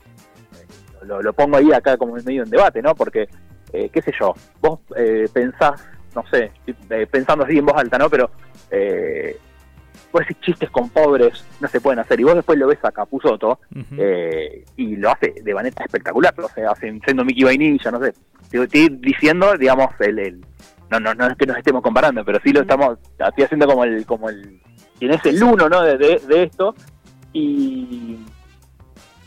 lo, 1.02 1.32
pongo 1.32 1.56
ahí 1.56 1.72
acá 1.72 1.96
como 1.96 2.14
medio 2.14 2.42
en 2.42 2.50
debate, 2.50 2.82
¿no? 2.82 2.94
Porque, 2.94 3.28
eh, 3.72 3.88
qué 3.92 4.02
sé 4.02 4.12
yo, 4.18 4.34
vos 4.60 4.80
eh, 4.96 5.28
pensás, 5.32 5.84
no 6.14 6.24
sé, 6.30 6.52
eh, 6.90 7.06
pensando 7.10 7.44
así 7.44 7.58
en 7.58 7.66
voz 7.66 7.76
alta, 7.76 7.98
¿no? 7.98 8.08
Pero 8.08 8.30
eh, 8.70 9.36
vos 10.12 10.20
decís 10.20 10.40
chistes 10.40 10.70
con 10.70 10.88
pobres 10.88 11.44
no 11.60 11.68
se 11.68 11.80
pueden 11.80 11.98
hacer 11.98 12.20
y 12.20 12.24
vos 12.24 12.34
después 12.34 12.58
lo 12.58 12.66
ves 12.66 12.78
a 12.84 12.92
Capuzoto 12.92 13.60
eh, 13.98 14.64
y 14.76 14.96
lo 14.96 15.10
hace 15.10 15.34
de 15.42 15.54
manera 15.54 15.84
espectacular, 15.84 16.34
o 16.38 16.48
sea, 16.48 16.70
hacen 16.70 17.00
siendo 17.04 17.24
Mickey 17.24 17.44
Vainilla, 17.44 17.90
no 17.90 18.02
sé. 18.02 18.14
Estoy 18.50 18.88
diciendo, 19.00 19.56
digamos, 19.58 19.88
el, 20.00 20.18
el 20.18 20.44
no, 20.90 21.00
no, 21.00 21.14
no 21.14 21.26
es 21.26 21.36
que 21.36 21.46
nos 21.46 21.58
estemos 21.58 21.82
comparando, 21.82 22.24
pero 22.24 22.38
sí 22.42 22.52
lo 22.52 22.62
estamos, 22.62 22.98
estoy 23.18 23.44
haciendo 23.44 23.66
como 23.66 23.84
el, 23.84 24.06
como 24.06 24.30
el 24.30 24.60
quien 24.98 25.12
es 25.12 25.24
el 25.26 25.42
uno 25.42 25.68
¿no? 25.68 25.82
de, 25.82 25.98
de, 25.98 26.42
esto, 26.42 26.74
y, 27.32 28.18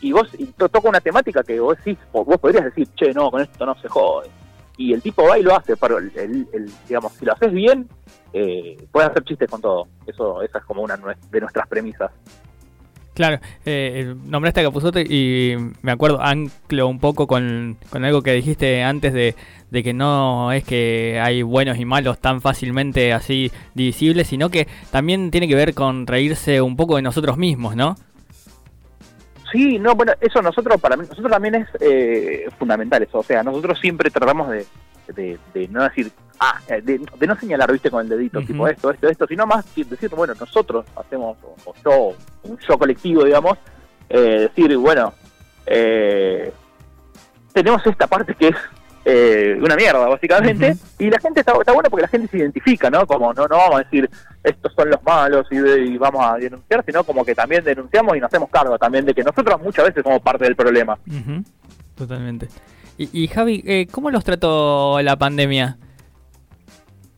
y 0.00 0.12
vos 0.12 0.28
y 0.38 0.46
toca 0.46 0.88
una 0.88 1.00
temática 1.00 1.42
que 1.42 1.60
vos 1.60 1.76
decís, 1.78 1.98
vos 2.12 2.38
podrías 2.38 2.64
decir, 2.64 2.88
che, 2.94 3.12
no, 3.12 3.30
con 3.30 3.42
esto 3.42 3.66
no 3.66 3.74
se 3.80 3.88
jode. 3.88 4.28
Y 4.76 4.94
el 4.94 5.02
tipo 5.02 5.24
va 5.24 5.38
y 5.38 5.42
lo 5.42 5.54
hace, 5.54 5.76
pero 5.76 5.98
el, 5.98 6.10
el, 6.16 6.70
digamos, 6.88 7.12
si 7.12 7.26
lo 7.26 7.32
haces 7.32 7.52
bien, 7.52 7.86
eh, 8.32 8.76
puedes 8.90 9.10
hacer 9.10 9.24
chistes 9.24 9.50
con 9.50 9.60
todo. 9.60 9.88
Eso, 10.06 10.40
esa 10.42 10.58
es 10.58 10.64
como 10.64 10.82
una 10.82 10.96
de 10.96 11.40
nuestras 11.40 11.68
premisas. 11.68 12.10
Claro, 13.12 13.38
eh, 13.66 14.14
nombraste 14.24 14.60
a 14.60 14.62
Capuzote 14.62 15.02
y 15.02 15.54
me 15.82 15.92
acuerdo, 15.92 16.22
anclo 16.22 16.88
un 16.88 17.00
poco 17.00 17.26
con, 17.26 17.76
con 17.90 18.04
algo 18.04 18.22
que 18.22 18.32
dijiste 18.32 18.82
antes 18.82 19.12
de, 19.12 19.34
de, 19.70 19.82
que 19.82 19.92
no 19.92 20.52
es 20.52 20.64
que 20.64 21.20
hay 21.20 21.42
buenos 21.42 21.78
y 21.78 21.84
malos 21.84 22.18
tan 22.18 22.40
fácilmente 22.40 23.12
así 23.12 23.50
divisibles, 23.74 24.28
sino 24.28 24.48
que 24.48 24.68
también 24.90 25.30
tiene 25.30 25.48
que 25.48 25.56
ver 25.56 25.74
con 25.74 26.06
reírse 26.06 26.62
un 26.62 26.76
poco 26.76 26.96
de 26.96 27.02
nosotros 27.02 27.36
mismos, 27.36 27.76
¿no? 27.76 27.96
Sí, 29.50 29.78
no, 29.78 29.94
bueno, 29.94 30.12
eso 30.20 30.40
nosotros, 30.42 30.80
para 30.80 30.96
nosotros 30.96 31.30
también 31.30 31.54
es 31.56 31.68
eh, 31.80 32.48
fundamental 32.58 33.02
eso, 33.02 33.18
o 33.18 33.22
sea, 33.22 33.42
nosotros 33.42 33.78
siempre 33.80 34.10
tratamos 34.10 34.50
de, 34.50 34.66
de, 35.08 35.68
no 35.68 35.82
decir, 35.82 36.10
ah, 36.38 36.60
eh, 36.68 36.80
de, 36.82 37.26
no 37.26 37.36
señalar, 37.36 37.72
viste, 37.72 37.90
con 37.90 38.02
el 38.02 38.08
dedito, 38.08 38.40
tipo 38.40 38.68
esto, 38.68 38.90
esto, 38.90 39.08
esto, 39.08 39.26
sino 39.26 39.46
más 39.46 39.64
decir, 39.74 40.10
bueno, 40.10 40.34
nosotros 40.38 40.86
hacemos, 40.96 41.36
o, 41.64 41.74
yo, 41.84 42.14
un 42.44 42.58
yo 42.58 42.78
colectivo, 42.78 43.24
digamos, 43.24 43.58
eh, 44.08 44.48
decir, 44.54 44.76
bueno, 44.76 45.12
eh, 45.66 46.52
tenemos 47.52 47.84
esta 47.86 48.06
parte 48.06 48.34
que 48.34 48.48
es 48.48 48.56
eh, 49.04 49.58
una 49.60 49.76
mierda, 49.76 50.06
básicamente, 50.06 50.76
y 50.98 51.08
la 51.08 51.18
gente 51.18 51.40
está, 51.40 51.52
está 51.52 51.72
bueno 51.72 51.88
porque 51.88 52.02
la 52.02 52.08
gente 52.08 52.28
se 52.28 52.38
identifica, 52.38 52.90
¿no? 52.90 53.06
Como 53.06 53.32
no, 53.32 53.46
no 53.46 53.56
vamos 53.56 53.76
a 53.76 53.84
decir, 53.84 54.08
estos 54.42 54.72
son 54.74 54.90
los 54.90 55.02
malos 55.02 55.46
y, 55.50 55.96
vamos 55.96 56.24
a 56.24 56.36
denunciar, 56.36 56.84
sino 56.84 57.04
como 57.04 57.24
que 57.24 57.34
también 57.34 57.64
denunciamos 57.64 58.16
y 58.16 58.20
nos 58.20 58.28
hacemos 58.28 58.50
cargo 58.50 58.78
también 58.78 59.04
de 59.04 59.14
que 59.14 59.22
nosotros 59.22 59.60
muchas 59.62 59.86
veces 59.86 60.02
somos 60.02 60.20
parte 60.20 60.44
del 60.44 60.56
problema. 60.56 60.98
Totalmente. 61.94 62.48
Y, 62.98 63.28
Javi, 63.28 63.62
eh, 63.66 63.86
¿cómo 63.90 64.10
los 64.10 64.24
trató 64.24 65.00
la 65.00 65.16
pandemia? 65.16 65.78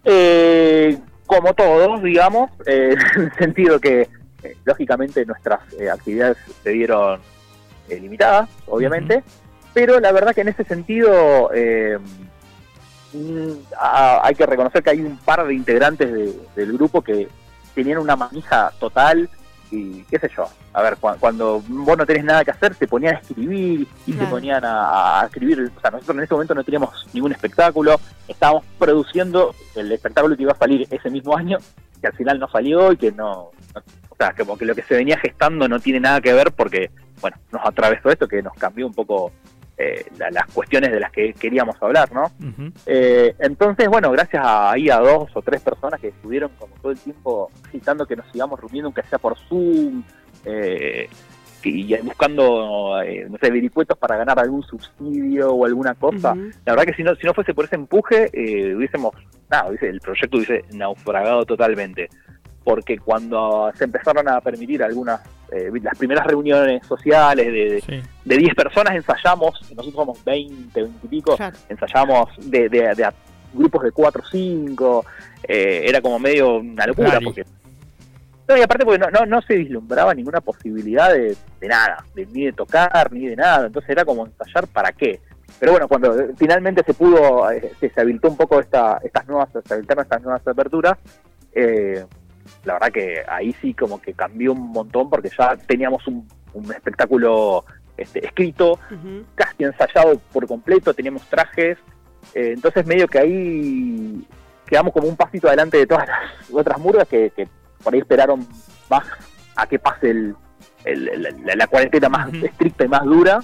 Eh, 0.04 0.96
como 1.26 1.54
todos, 1.54 2.00
digamos, 2.04 2.52
eh, 2.66 2.94
en 3.16 3.22
el 3.22 3.32
sentido 3.32 3.80
que, 3.80 4.08
lógicamente, 4.64 5.26
nuestras 5.26 5.60
actividades 5.92 6.36
se 6.62 6.72
vieron 6.72 7.20
limitadas, 7.88 8.48
obviamente, 8.66 9.24
pero 9.74 10.00
la 10.00 10.12
verdad 10.12 10.34
que 10.34 10.42
en 10.42 10.48
ese 10.48 10.64
sentido 10.64 11.50
mm, 13.14 13.52
hay 13.80 14.34
que 14.34 14.46
reconocer 14.46 14.82
que 14.82 14.90
hay 14.90 15.00
un 15.00 15.16
par 15.18 15.46
de 15.46 15.54
integrantes 15.54 16.10
del 16.54 16.72
grupo 16.72 17.02
que 17.02 17.28
tenían 17.74 17.98
una 17.98 18.16
manija 18.16 18.72
total 18.78 19.28
y 19.72 20.04
qué 20.04 20.18
sé 20.18 20.30
yo. 20.36 20.46
A 20.74 20.82
ver, 20.82 20.96
cuando 20.96 21.62
vos 21.66 21.98
no 21.98 22.06
tenés 22.06 22.24
nada 22.24 22.44
que 22.44 22.50
hacer, 22.50 22.74
se 22.74 22.86
ponían 22.86 23.16
a 23.16 23.18
escribir 23.18 23.86
y 24.06 24.12
se 24.12 24.26
ponían 24.26 24.62
a, 24.64 25.22
escribir. 25.26 25.72
O 25.76 25.80
sea, 25.80 25.90
nosotros 25.90 26.16
en 26.16 26.22
ese 26.22 26.34
momento 26.34 26.54
no 26.54 26.64
teníamos 26.64 27.06
ningún 27.12 27.32
espectáculo, 27.32 27.98
estábamos 28.28 28.64
produciendo 28.78 29.54
el 29.74 29.90
espectáculo 29.90 30.36
que 30.36 30.42
iba 30.42 30.52
a 30.52 30.58
salir 30.58 30.86
ese 30.90 31.10
mismo 31.10 31.36
año, 31.36 31.58
que 32.00 32.06
al 32.06 32.12
final 32.14 32.38
no 32.38 32.48
salió 32.48 32.92
y 32.92 32.96
que 32.96 33.12
no, 33.12 33.50
o 34.08 34.16
sea, 34.16 34.34
como 34.34 34.56
que 34.56 34.64
lo 34.64 34.74
que 34.74 34.82
se 34.82 34.94
venía 34.94 35.18
gestando 35.18 35.68
no 35.68 35.80
tiene 35.80 36.00
nada 36.00 36.20
que 36.20 36.32
ver 36.32 36.52
porque, 36.52 36.90
bueno, 37.20 37.36
nos 37.50 37.64
atravesó 37.64 38.10
esto 38.10 38.28
que 38.28 38.42
nos 38.42 38.54
cambió 38.54 38.86
un 38.86 38.94
poco 38.94 39.32
eh, 39.78 40.04
las 40.30 40.46
cuestiones 40.52 40.92
de 40.92 41.00
las 41.00 41.10
que 41.10 41.32
queríamos 41.32 41.76
hablar, 41.80 42.12
¿no? 42.12 42.30
Eh, 42.86 43.34
entonces, 43.38 43.88
bueno, 43.88 44.10
gracias 44.10 44.44
a, 44.44 44.72
ahí 44.72 44.90
a 44.90 44.98
dos 44.98 45.30
o 45.34 45.42
tres 45.42 45.60
personas 45.62 46.00
que 46.00 46.08
estuvieron 46.08 46.50
como 46.58 46.74
todo 46.76 46.92
el 46.92 46.98
tiempo 46.98 47.50
citando 47.70 48.06
que 48.06 48.16
nos 48.16 48.30
sigamos 48.30 48.60
reuniendo, 48.60 48.88
aunque 48.88 49.02
sea 49.04 49.18
por 49.18 49.36
Zoom, 49.48 50.02
eh, 50.44 51.08
y 51.64 51.96
buscando, 51.98 53.00
no 53.28 53.38
sé, 53.38 53.50
vericuetos 53.50 53.96
para 53.96 54.16
ganar 54.16 54.38
algún 54.40 54.64
subsidio 54.64 55.52
o 55.52 55.64
alguna 55.64 55.94
cosa. 55.94 56.34
La 56.64 56.72
verdad 56.72 56.86
que 56.86 56.94
si 56.94 57.04
no, 57.04 57.14
si 57.14 57.24
no 57.24 57.34
fuese 57.34 57.54
por 57.54 57.66
ese 57.66 57.76
empuje, 57.76 58.30
hubiésemos, 58.76 59.14
nada, 59.48 59.70
el 59.80 60.00
proyecto 60.00 60.38
hubiese 60.38 60.64
naufragado 60.72 61.44
totalmente 61.46 62.08
porque 62.64 62.98
cuando 62.98 63.72
se 63.76 63.84
empezaron 63.84 64.28
a 64.28 64.40
permitir 64.40 64.82
algunas, 64.82 65.20
eh, 65.50 65.70
las 65.82 65.98
primeras 65.98 66.26
reuniones 66.26 66.86
sociales 66.86 67.46
de, 67.46 68.02
de 68.24 68.36
10 68.36 68.54
personas, 68.54 68.94
ensayamos, 68.94 69.60
nosotros 69.62 69.94
somos 69.94 70.24
20, 70.24 70.80
20 70.80 71.06
y 71.06 71.08
pico, 71.08 71.36
ensayamos 71.68 72.30
de, 72.38 72.68
de, 72.68 73.08
grupos 73.52 73.82
de 73.82 73.92
4 73.92 74.22
o 74.22 74.26
5, 74.30 75.04
eh, 75.48 75.82
era 75.86 76.00
como 76.00 76.18
medio 76.18 76.56
una 76.56 76.86
locura, 76.86 77.20
porque... 77.22 77.44
No, 78.48 78.56
y 78.56 78.62
aparte 78.62 78.84
porque 78.84 78.98
no, 78.98 79.10
no, 79.10 79.24
no 79.24 79.40
se 79.42 79.56
vislumbraba 79.56 80.14
ninguna 80.14 80.40
posibilidad 80.40 81.12
de, 81.12 81.36
nada, 81.60 82.04
de, 82.14 82.26
ni 82.26 82.46
de 82.46 82.52
tocar, 82.52 83.12
ni 83.12 83.26
de 83.26 83.36
nada, 83.36 83.66
entonces 83.66 83.90
era 83.90 84.04
como 84.04 84.26
ensayar 84.26 84.66
para 84.66 84.92
qué. 84.92 85.20
Pero 85.60 85.72
bueno, 85.72 85.86
cuando 85.86 86.14
finalmente 86.36 86.82
se 86.84 86.94
pudo, 86.94 87.50
eh, 87.50 87.72
se, 87.78 88.00
habilitó 88.00 88.28
un 88.28 88.36
poco 88.36 88.58
esta, 88.58 88.98
estas 89.02 89.26
nuevas, 89.28 89.48
se 89.64 89.74
habilitaron 89.74 90.02
estas 90.02 90.22
nuevas 90.22 90.46
aperturas, 90.46 90.98
eh, 91.52 92.04
la 92.64 92.74
verdad 92.74 92.92
que 92.92 93.22
ahí 93.28 93.54
sí 93.60 93.74
como 93.74 94.00
que 94.00 94.14
cambió 94.14 94.52
un 94.52 94.72
montón 94.72 95.10
porque 95.10 95.30
ya 95.36 95.56
teníamos 95.56 96.06
un, 96.06 96.26
espectáculo 96.74 97.64
este, 97.96 98.24
escrito, 98.24 98.78
casi 99.34 99.64
ensayado 99.64 100.18
por 100.32 100.46
completo, 100.46 100.92
teníamos 100.92 101.22
trajes, 101.28 101.78
eh, 102.34 102.52
entonces 102.54 102.86
medio 102.86 103.08
que 103.08 103.18
ahí 103.18 104.26
quedamos 104.66 104.92
como 104.92 105.08
un 105.08 105.16
pasito 105.16 105.48
adelante 105.48 105.78
de 105.78 105.86
todas 105.86 106.06
las 106.06 106.50
otras 106.52 106.78
murgas 106.78 107.08
que, 107.08 107.48
por 107.82 107.94
ahí 107.94 108.00
esperaron 108.00 108.46
más 108.88 109.04
a 109.56 109.66
que 109.66 109.78
pase 109.78 110.10
el, 110.10 110.36
la, 111.56 111.66
cuarentena 111.66 112.08
más 112.08 112.32
estricta 112.34 112.84
y 112.84 112.88
más 112.88 113.04
dura. 113.04 113.40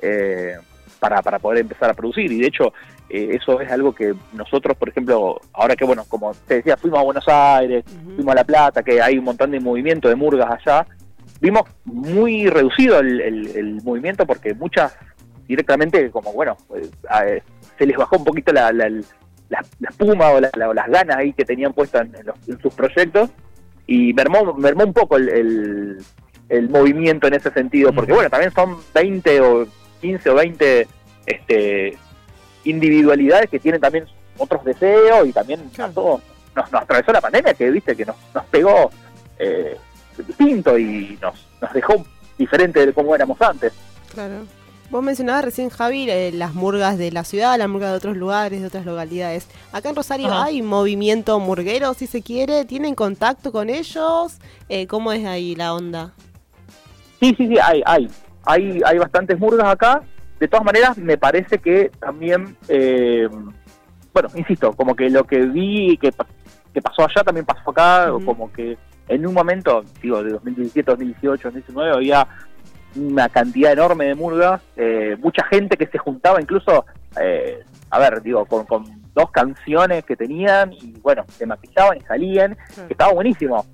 Eh, 0.00 0.56
para, 1.02 1.20
para 1.20 1.40
poder 1.40 1.58
empezar 1.58 1.90
a 1.90 1.94
producir. 1.94 2.30
Y 2.30 2.40
de 2.40 2.46
hecho, 2.46 2.72
eh, 3.12 3.36
eso 3.36 3.60
es 3.60 3.70
algo 3.70 3.94
que 3.94 4.14
nosotros, 4.32 4.74
por 4.74 4.88
ejemplo, 4.88 5.38
ahora 5.52 5.76
que, 5.76 5.84
bueno, 5.84 6.04
como 6.08 6.32
te 6.46 6.56
decía, 6.56 6.78
fuimos 6.78 6.98
a 6.98 7.02
Buenos 7.02 7.28
Aires, 7.28 7.84
fuimos 8.16 8.32
a 8.32 8.36
La 8.36 8.44
Plata, 8.44 8.82
que 8.82 9.02
hay 9.02 9.18
un 9.18 9.24
montón 9.24 9.50
de 9.50 9.60
movimiento 9.60 10.08
de 10.08 10.16
murgas 10.16 10.50
allá, 10.50 10.86
vimos 11.38 11.64
muy 11.84 12.48
reducido 12.48 13.00
el, 13.00 13.80
movimiento 13.84 14.24
porque 14.24 14.54
muchas 14.54 14.96
directamente, 15.46 16.10
como 16.10 16.32
bueno, 16.32 16.56
eh, 16.74 17.42
se 17.76 17.84
les 17.84 17.98
bajó 17.98 18.16
un 18.16 18.24
poquito 18.24 18.50
la, 18.50 18.72
la, 18.72 18.88
espuma 19.90 20.30
o, 20.30 20.40
las 20.40 20.88
ganas 20.88 21.16
ahí 21.18 21.34
que 21.34 21.44
tenían 21.44 21.74
puestas 21.74 22.08
en, 22.46 22.62
sus 22.62 22.72
proyectos 22.72 23.28
y 23.86 24.14
mermó, 24.14 24.54
mermó 24.54 24.84
un 24.84 24.94
poco 24.94 25.18
el, 25.18 25.98
el, 26.48 26.68
movimiento 26.70 27.26
en 27.26 27.34
ese 27.34 27.50
sentido, 27.50 27.92
porque 27.92 28.14
bueno, 28.14 28.30
también 28.30 28.52
son 28.52 28.78
20 28.94 29.40
o 29.42 29.66
15 30.00 30.30
o 30.30 30.34
20 30.34 30.86
este, 31.26 31.98
individualidades 32.64 33.50
que 33.50 33.58
tienen 33.58 33.80
también 33.80 34.06
otros 34.38 34.64
deseos 34.64 35.26
y 35.26 35.32
también 35.32 35.60
nos, 35.76 35.94
nos, 35.94 36.20
atravesó 36.72 37.12
la 37.12 37.20
pandemia 37.20 37.54
que 37.54 37.70
viste 37.70 37.96
que 37.96 38.04
nos, 38.04 38.16
nos 38.34 38.44
pegó 38.46 38.90
eh, 39.38 39.76
distinto 40.26 40.78
y 40.78 41.18
nos, 41.20 41.34
nos 41.60 41.72
dejó 41.72 42.04
diferente 42.38 42.84
de 42.86 42.92
cómo 42.92 43.14
éramos 43.14 43.40
antes. 43.40 43.72
Claro. 44.12 44.46
Vos 44.92 45.02
mencionabas 45.02 45.46
recién, 45.46 45.70
Javi, 45.70 46.10
eh, 46.10 46.32
las 46.34 46.52
murgas 46.52 46.98
de 46.98 47.10
la 47.10 47.24
ciudad, 47.24 47.56
las 47.56 47.68
murgas 47.68 47.92
de 47.92 47.96
otros 47.96 48.14
lugares, 48.14 48.60
de 48.60 48.66
otras 48.66 48.84
localidades. 48.84 49.48
Acá 49.72 49.88
en 49.88 49.96
Rosario 49.96 50.30
hay 50.34 50.60
movimiento 50.60 51.40
murguero, 51.40 51.94
si 51.94 52.06
se 52.06 52.20
quiere. 52.20 52.66
¿Tienen 52.66 52.94
contacto 52.94 53.52
con 53.52 53.70
ellos? 53.70 54.36
Eh, 54.68 54.86
¿Cómo 54.86 55.10
es 55.12 55.24
ahí 55.24 55.54
la 55.54 55.72
onda? 55.72 56.12
Sí, 57.20 57.34
sí, 57.38 57.48
sí, 57.48 57.56
hay, 57.58 57.82
hay. 57.86 58.10
Hay, 58.44 58.82
hay 58.84 58.98
bastantes 58.98 59.38
murgas 59.38 59.66
acá. 59.66 60.02
De 60.42 60.48
todas 60.48 60.64
maneras, 60.64 60.98
me 60.98 61.16
parece 61.16 61.58
que 61.58 61.92
también, 62.00 62.56
eh, 62.66 63.28
bueno, 64.12 64.28
insisto, 64.34 64.72
como 64.72 64.96
que 64.96 65.08
lo 65.08 65.22
que 65.22 65.38
vi 65.46 65.96
que, 65.98 66.12
que 66.74 66.82
pasó 66.82 67.04
allá 67.04 67.22
también 67.22 67.46
pasó 67.46 67.70
acá, 67.70 68.10
como 68.24 68.52
que 68.52 68.76
en 69.06 69.24
un 69.24 69.34
momento, 69.34 69.84
digo, 70.02 70.20
de 70.20 70.32
2017, 70.32 70.90
2018, 70.90 71.42
2019, 71.44 71.94
había 71.94 72.26
una 72.96 73.28
cantidad 73.28 73.70
enorme 73.70 74.06
de 74.06 74.16
murgas, 74.16 74.60
eh, 74.74 75.16
mucha 75.20 75.44
gente 75.44 75.76
que 75.76 75.86
se 75.86 75.98
juntaba 75.98 76.42
incluso, 76.42 76.86
eh, 77.20 77.62
a 77.90 78.00
ver, 78.00 78.20
digo, 78.20 78.44
con, 78.44 78.66
con, 78.66 79.00
dos 79.14 79.30
canciones 79.30 80.04
que 80.04 80.16
tenían 80.16 80.72
y 80.72 80.98
bueno, 81.02 81.24
se 81.28 81.46
maquillaban 81.46 81.98
y 81.98 82.00
salían, 82.00 82.56
que 82.88 82.94
estaba 82.94 83.12
buenísimo. 83.12 83.64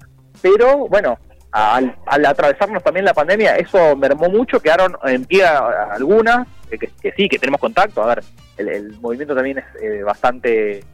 Pero 0.43 0.87
bueno, 0.89 1.17
al, 1.53 1.97
atravesarnos 2.07 2.83
también 2.83 3.05
la 3.05 3.15
pandemia, 3.15 3.57
eso 3.57 3.97
mermó 3.97 4.29
mucho, 4.29 4.61
quedaron 4.61 4.97
en 5.05 5.25
pie 5.25 5.45
algunas, 5.45 6.47
que, 6.71 7.13
sí, 7.17 7.29
que 7.29 7.39
tenemos 7.39 7.61
contacto, 7.61 8.03
a 8.03 8.15
ver, 8.15 8.25
el, 8.59 8.99
movimiento 9.01 9.35
también 9.35 9.59
es 9.59 9.65
eh, 9.83 10.03
bastante, 10.03 10.85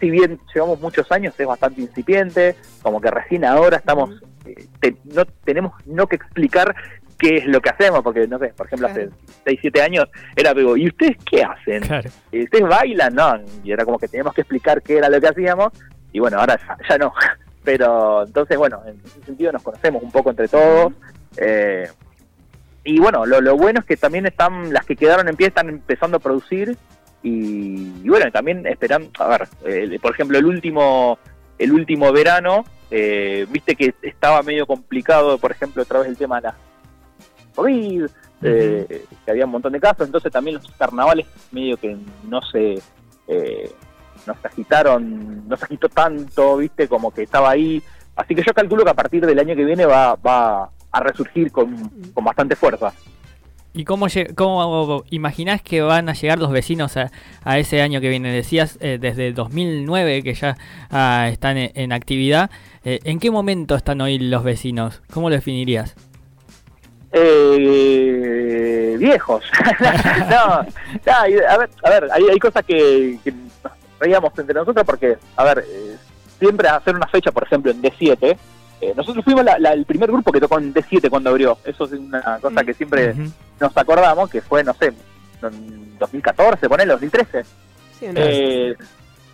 si 0.00 0.10
bien 0.10 0.38
llevamos 0.54 0.80
muchos 0.80 1.10
años, 1.10 1.34
es 1.38 1.46
bastante 1.46 1.80
incipiente, 1.80 2.56
como 2.82 3.00
que 3.00 3.10
recién 3.10 3.44
ahora 3.44 3.78
estamos, 3.78 4.10
eh, 4.44 4.94
no 5.04 5.24
tenemos 5.44 5.72
no 5.86 6.06
que 6.06 6.16
explicar 6.16 6.74
qué 7.18 7.38
es 7.38 7.46
lo 7.46 7.60
que 7.60 7.70
hacemos, 7.70 8.02
porque 8.02 8.28
no 8.28 8.38
sé, 8.38 8.48
por 8.48 8.66
ejemplo, 8.66 8.86
hace 8.86 9.08
6, 9.44 9.58
7 9.60 9.82
años 9.82 10.08
era, 10.36 10.54
digo, 10.54 10.76
¿y 10.76 10.88
ustedes 10.88 11.16
qué 11.24 11.42
hacen? 11.42 11.82
¿Y 12.30 12.44
¿Ustedes 12.44 12.68
bailan? 12.68 13.14
No, 13.14 13.34
y 13.64 13.72
era 13.72 13.84
como 13.84 13.98
que 13.98 14.08
teníamos 14.08 14.34
que 14.34 14.42
explicar 14.42 14.82
qué 14.82 14.98
era 14.98 15.08
lo 15.08 15.20
que 15.20 15.28
hacíamos, 15.28 15.72
y 16.12 16.20
bueno, 16.20 16.38
ahora 16.38 16.58
ya 16.88 16.98
no. 16.98 17.12
Pero 17.68 18.24
entonces, 18.24 18.56
bueno, 18.56 18.80
en 18.86 18.98
ese 19.04 19.20
sentido 19.26 19.52
nos 19.52 19.62
conocemos 19.62 20.02
un 20.02 20.10
poco 20.10 20.30
entre 20.30 20.48
todos. 20.48 20.90
Eh, 21.36 21.86
y 22.82 22.98
bueno, 22.98 23.26
lo, 23.26 23.56
bueno 23.58 23.80
es 23.80 23.84
que 23.84 23.98
también 23.98 24.24
están, 24.24 24.72
las 24.72 24.86
que 24.86 24.96
quedaron 24.96 25.28
en 25.28 25.36
pie 25.36 25.48
están 25.48 25.68
empezando 25.68 26.16
a 26.16 26.20
producir. 26.20 26.78
Y, 27.22 28.08
bueno, 28.08 28.32
también 28.32 28.66
esperan, 28.66 29.10
a 29.18 29.28
ver, 29.28 29.48
eh, 29.66 29.98
por 30.00 30.14
ejemplo, 30.14 30.38
el 30.38 30.46
último, 30.46 31.18
el 31.58 31.72
último 31.72 32.10
verano, 32.10 32.64
eh, 32.90 33.46
viste 33.50 33.76
que 33.76 33.94
estaba 34.00 34.42
medio 34.42 34.64
complicado, 34.64 35.36
por 35.36 35.50
ejemplo, 35.50 35.82
otra 35.82 35.98
vez 35.98 36.08
el 36.08 36.16
tema 36.16 36.36
de 36.36 36.48
la 36.48 36.54
COVID, 37.54 38.06
que 38.40 39.30
había 39.30 39.44
un 39.44 39.50
montón 39.50 39.74
de 39.74 39.80
casos, 39.80 40.06
entonces 40.06 40.32
también 40.32 40.56
los 40.56 40.70
carnavales 40.78 41.26
medio 41.52 41.76
que 41.76 41.98
no 42.24 42.40
se 42.40 42.80
no 44.26 44.34
se 44.40 44.48
agitaron, 44.48 45.48
no 45.48 45.56
se 45.56 45.64
agitó 45.64 45.88
tanto, 45.88 46.58
viste, 46.58 46.88
como 46.88 47.10
que 47.10 47.22
estaba 47.22 47.50
ahí. 47.50 47.82
Así 48.16 48.34
que 48.34 48.42
yo 48.42 48.52
calculo 48.52 48.84
que 48.84 48.90
a 48.90 48.94
partir 48.94 49.24
del 49.24 49.38
año 49.38 49.54
que 49.54 49.64
viene 49.64 49.86
va, 49.86 50.16
va 50.16 50.70
a 50.90 51.00
resurgir 51.00 51.52
con, 51.52 51.90
bastante 52.14 52.56
fuerza. 52.56 52.92
¿Y 53.74 53.84
cómo, 53.84 54.06
cómo 54.34 55.04
imaginás 55.10 55.62
que 55.62 55.82
van 55.82 56.08
a 56.08 56.14
llegar 56.14 56.38
los 56.38 56.50
vecinos 56.50 56.96
a, 56.96 57.10
ese 57.58 57.80
año 57.80 58.00
que 58.00 58.08
viene? 58.08 58.32
Decías 58.32 58.78
eh, 58.80 58.98
desde 59.00 59.32
2009 59.32 60.22
que 60.22 60.34
ya 60.34 60.56
ah, 60.90 61.28
están 61.30 61.56
en, 61.58 61.92
actividad. 61.92 62.50
Eh, 62.84 62.98
¿En 63.04 63.20
qué 63.20 63.30
momento 63.30 63.76
están 63.76 64.00
hoy 64.00 64.18
los 64.18 64.42
vecinos? 64.42 65.02
¿Cómo 65.12 65.28
lo 65.28 65.36
definirías? 65.36 65.94
Eh, 67.12 68.96
viejos. 68.98 69.44
no, 70.30 71.12
a 71.12 71.22
ver, 71.58 71.70
a 71.84 71.90
ver 71.90 72.08
hay, 72.12 72.38
cosas 72.38 72.64
que, 72.64 73.18
reíamos 73.98 74.32
entre 74.38 74.54
nosotros 74.54 74.84
porque, 74.84 75.18
a 75.36 75.44
ver, 75.44 75.64
eh, 75.66 75.96
siempre 76.38 76.68
hacer 76.68 76.94
una 76.94 77.06
fecha, 77.06 77.32
por 77.32 77.42
ejemplo, 77.44 77.70
en 77.70 77.82
D7, 77.82 78.36
eh, 78.80 78.92
nosotros 78.96 79.24
fuimos 79.24 79.44
el 79.46 79.84
primer 79.84 80.10
grupo 80.10 80.30
que 80.30 80.40
tocó 80.40 80.58
en 80.58 80.72
D7 80.72 81.10
cuando 81.10 81.30
abrió. 81.30 81.58
Eso 81.64 81.84
es 81.84 81.92
una 81.92 82.38
cosa 82.40 82.62
que 82.62 82.74
siempre 82.74 83.14
nos 83.60 83.76
acordamos, 83.76 84.30
que 84.30 84.40
fue, 84.40 84.62
no 84.62 84.72
sé, 84.74 84.92
en 85.42 85.98
2014, 85.98 86.68
ponele, 86.68 86.92
2013. 86.92 87.44
eh, 88.02 88.76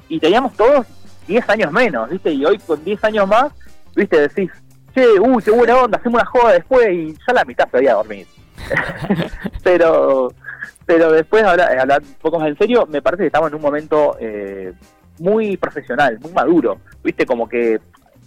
y 0.08 0.18
teníamos 0.20 0.54
todos 0.54 0.86
10 1.26 1.48
años 1.50 1.72
menos, 1.72 2.08
¿viste? 2.08 2.32
Y 2.32 2.44
hoy 2.44 2.58
con 2.58 2.82
10 2.82 3.04
años 3.04 3.28
más, 3.28 3.52
¿viste? 3.94 4.20
Decís, 4.20 4.50
che, 4.94 5.06
uy, 5.20 5.42
qué 5.42 5.50
buena 5.50 5.76
onda, 5.76 5.98
hacemos 5.98 6.22
una 6.22 6.30
joda 6.30 6.52
después 6.52 6.88
y 6.90 7.14
ya 7.26 7.34
la 7.34 7.44
mitad 7.44 7.68
se 7.70 7.76
había 7.76 7.94
dormido. 7.94 8.28
Pero 9.62 10.32
pero 10.86 11.12
después, 11.12 11.42
hablar 11.44 12.02
un 12.02 12.14
poco 12.14 12.38
más 12.38 12.48
en 12.48 12.58
serio, 12.58 12.86
me 12.90 13.02
parece 13.02 13.22
que 13.22 13.26
estamos 13.28 13.48
en 13.48 13.56
un 13.56 13.62
momento 13.62 14.16
eh, 14.20 14.72
muy 15.18 15.56
profesional, 15.56 16.18
muy 16.20 16.32
maduro. 16.32 16.80
Viste, 17.02 17.26
como 17.26 17.48
que 17.48 17.80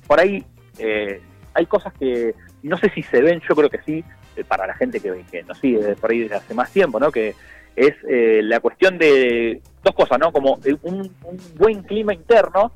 por 0.08 0.20
ahí, 0.20 0.44
eh, 0.80 1.22
hay 1.54 1.66
cosas 1.66 1.94
que 2.00 2.34
no 2.64 2.78
sé 2.78 2.90
si 2.90 3.04
se 3.04 3.22
ven, 3.22 3.42
yo 3.48 3.56
creo 3.56 3.70
que 3.70 3.82
sí, 3.86 4.04
eh, 4.36 4.44
para 4.44 4.68
la 4.68 4.76
gente 4.76 5.00
que, 5.00 5.24
que 5.30 5.44
nos 5.44 5.58
sigue 5.58 5.96
por 5.96 6.12
ahí 6.12 6.20
desde 6.20 6.36
hace 6.36 6.54
más 6.54 6.72
tiempo, 6.72 7.00
¿no? 7.00 7.12
Que 7.12 7.36
es 7.76 7.94
eh, 8.10 8.42
la 8.44 8.60
cuestión 8.60 8.98
de 8.98 9.62
dos 9.84 9.94
cosas, 9.94 10.18
¿no? 10.20 10.32
Como 10.32 10.60
un, 10.82 11.12
un 11.24 11.40
buen 11.56 11.84
clima 11.84 12.14
interno, 12.14 12.72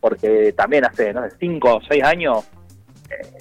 porque 0.00 0.52
también 0.52 0.84
hace, 0.84 1.12
no 1.12 1.28
sé, 1.28 1.36
cinco 1.38 1.76
o 1.76 1.80
seis 1.82 2.04
años, 2.04 2.44
eh, 3.10 3.38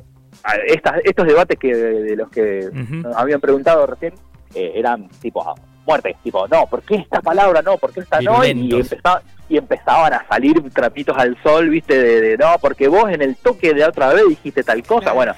estas, 0.68 1.02
estos 1.04 1.28
debates 1.28 1.58
que 1.58 1.74
de 1.74 2.16
los 2.16 2.30
que 2.30 2.70
nos 2.74 3.16
habían 3.16 3.40
preguntado 3.40 3.86
recién 3.86 4.14
eh, 4.56 4.72
eran 4.76 5.08
tipo 5.22 5.48
a 5.48 5.54
muerte, 5.86 6.16
tipo, 6.24 6.48
no, 6.48 6.66
¿por 6.68 6.82
qué 6.84 6.96
esta 6.96 7.22
palabra 7.22 7.62
no? 7.62 7.78
¿Por 7.78 7.92
qué 7.94 8.00
esta 8.02 8.22
no? 8.22 8.44
Y, 8.46 8.74
empezaba- 8.82 9.22
y 9.50 9.58
empezaban 9.58 10.14
a 10.14 10.26
salir 10.28 10.62
trapitos 10.72 11.18
al 11.18 11.36
sol, 11.44 11.70
viste, 11.70 12.02
de, 12.02 12.22
de, 12.22 12.38
no, 12.38 12.56
porque 12.62 12.88
vos 12.88 13.10
en 13.12 13.22
el 13.22 13.36
toque 13.36 13.74
de 13.74 13.84
otra 13.84 14.14
vez 14.14 14.24
dijiste 14.30 14.64
tal 14.64 14.82
cosa, 14.84 15.12
bueno. 15.12 15.34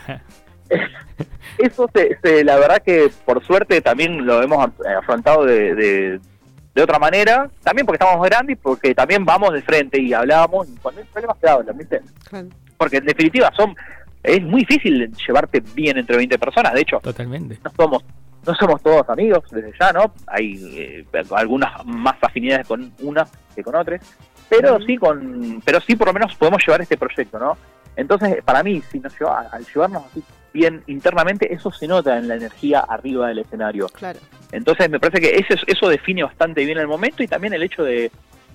Eso, 1.58 1.90
se, 1.94 2.18
se- 2.22 2.44
la 2.44 2.58
verdad 2.58 2.82
que 2.84 3.10
por 3.26 3.44
suerte 3.46 3.82
también 3.82 4.26
lo 4.26 4.42
hemos 4.42 4.58
af- 4.60 4.98
afrontado 5.00 5.46
de, 5.46 5.74
de, 5.74 6.20
de 6.74 6.82
otra 6.84 7.00
manera, 7.00 7.50
también 7.64 7.86
porque 7.86 8.04
estamos 8.04 8.24
grandes 8.28 8.58
y 8.58 8.60
porque 8.62 8.94
también 8.94 9.24
vamos 9.24 9.54
de 9.54 9.62
frente 9.62 10.02
y 10.02 10.12
hablábamos, 10.14 10.68
y 10.70 10.76
cuando 10.78 11.02
hay 11.02 11.08
problemas 11.08 11.38
se 11.40 11.50
hablan, 11.50 11.78
¿viste? 11.78 12.02
Porque 12.78 12.98
en 12.98 13.06
definitiva 13.06 13.52
son 13.56 13.74
es 14.22 14.42
muy 14.42 14.62
difícil 14.62 15.12
llevarte 15.26 15.62
bien 15.76 15.98
entre 15.98 16.18
20 16.18 16.38
personas, 16.40 16.74
de 16.74 16.82
hecho, 16.82 17.00
Totalmente. 17.00 17.60
no 17.64 17.72
somos 17.78 18.04
no 18.46 18.56
somos 18.56 18.82
todos 18.82 19.08
amigos 19.10 19.44
desde 19.52 19.72
ya, 19.80 19.92
¿no? 19.92 20.14
Hay 20.28 20.56
eh, 20.78 21.06
algunas 21.32 21.86
más 21.86 22.16
afinidades 22.22 22.68
con 22.68 22.92
unas 23.02 23.32
que 23.56 23.64
con 23.64 23.76
otras, 23.76 24.02
pero 24.50 24.80
sí 24.82 24.98
con 24.98 25.62
pero 25.66 25.80
sí 25.82 25.96
por 25.96 26.08
lo 26.08 26.14
menos 26.14 26.36
podemos 26.36 26.62
llevar 26.66 26.82
este 26.82 26.98
proyecto, 26.98 27.40
¿no? 27.40 27.58
Entonces, 27.96 28.44
para 28.44 28.62
mí, 28.62 28.82
si 28.92 29.00
nos 29.00 29.18
lleva, 29.18 29.48
al 29.52 29.66
llevarnos 29.66 30.04
así 30.12 30.22
bien 30.54 30.84
internamente, 30.88 31.54
eso 31.54 31.72
se 31.72 31.88
nota 31.88 32.18
en 32.18 32.28
la 32.28 32.36
energía 32.36 32.80
arriba 32.82 33.28
del 33.30 33.40
escenario. 33.40 33.88
Claro. 33.90 34.20
Entonces, 34.52 34.90
me 34.90 35.00
parece 35.00 35.20
que 35.22 35.36
eso, 35.38 35.62
eso 35.66 35.88
define 35.90 36.24
bastante 36.24 36.66
bien 36.66 36.78
el 36.78 36.88
momento 36.88 37.24
y 37.24 37.28
también 37.28 37.54
el 37.54 37.64
hecho 37.64 37.84
de, 37.84 38.12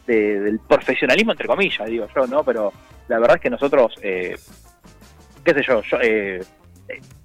de- 0.06 0.40
del 0.40 0.58
profesionalismo, 0.60 1.32
entre 1.32 1.46
comillas, 1.46 1.86
digo 1.88 2.06
yo, 2.14 2.26
¿no? 2.26 2.44
Pero 2.44 2.72
la 3.08 3.18
verdad 3.18 3.36
es 3.36 3.42
que 3.42 3.50
nosotros, 3.50 3.94
eh, 4.02 4.36
qué 5.44 5.54
sé 5.54 5.62
yo, 5.66 5.82
yo 5.82 5.96
eh, 6.02 6.40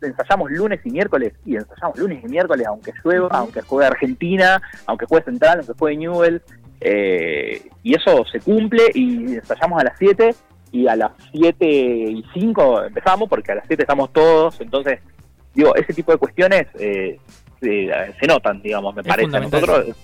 ensayamos 0.02 0.52
lunes 0.52 0.80
y 0.84 0.90
miércoles 0.90 1.34
y 1.46 1.56
ensayamos 1.56 1.98
lunes 1.98 2.24
y 2.24 2.28
miércoles, 2.28 2.68
aunque 2.68 2.94
llueva, 3.04 3.30
aunque 3.32 3.62
juegue 3.62 3.88
Argentina, 3.88 4.62
aunque 4.86 5.06
juegue 5.06 5.26
Central, 5.26 5.60
aunque 5.60 5.74
juegue 5.78 5.98
Newell, 5.98 6.42
eh, 6.82 7.68
y 7.84 7.96
eso 7.96 8.26
se 8.32 8.40
cumple 8.40 8.84
y 8.94 9.36
ensayamos 9.36 9.82
a 9.82 9.86
las 9.86 9.98
7 9.98 10.36
y 10.72 10.88
a 10.88 10.96
las 10.96 11.12
7 11.32 11.66
y 11.66 12.24
5 12.34 12.84
empezamos 12.86 13.30
porque 13.30 13.52
a 13.52 13.56
las 13.56 13.68
7 13.68 13.84
estamos 13.84 14.12
todos, 14.12 14.60
entonces, 14.62 15.00
digo, 15.54 15.76
ese 15.76 15.94
tipo 15.94 16.12
de 16.12 16.18
cuestiones 16.18 16.68
eh, 16.80 17.20
se, 17.62 17.90
se 18.20 18.28
notan, 18.28 18.62
digamos, 18.62 18.94
me 18.94 19.02
Es 19.02 19.08
parece. 19.08 19.40
Nosotros, 19.40 19.96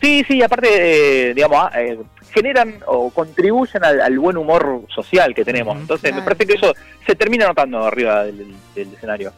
sí, 0.00 0.24
sí, 0.26 0.42
aparte, 0.42 1.30
eh, 1.30 1.34
digamos, 1.34 1.58
ah, 1.60 1.70
eh, 1.80 1.98
generan 2.32 2.76
o 2.86 3.10
contribuyen 3.10 3.84
al, 3.84 4.00
al 4.00 4.18
buen 4.18 4.36
humor 4.36 4.82
social 4.94 5.34
que 5.34 5.44
tenemos. 5.44 5.76
Entonces, 5.78 6.14
me 6.14 6.22
parece 6.22 6.46
que 6.46 6.54
eso 6.54 6.72
se 7.06 7.14
termina 7.14 7.46
notando 7.46 7.84
arriba 7.84 8.24
del, 8.24 8.38
del- 8.38 8.54
del 8.74 8.94
escenario. 8.94 9.32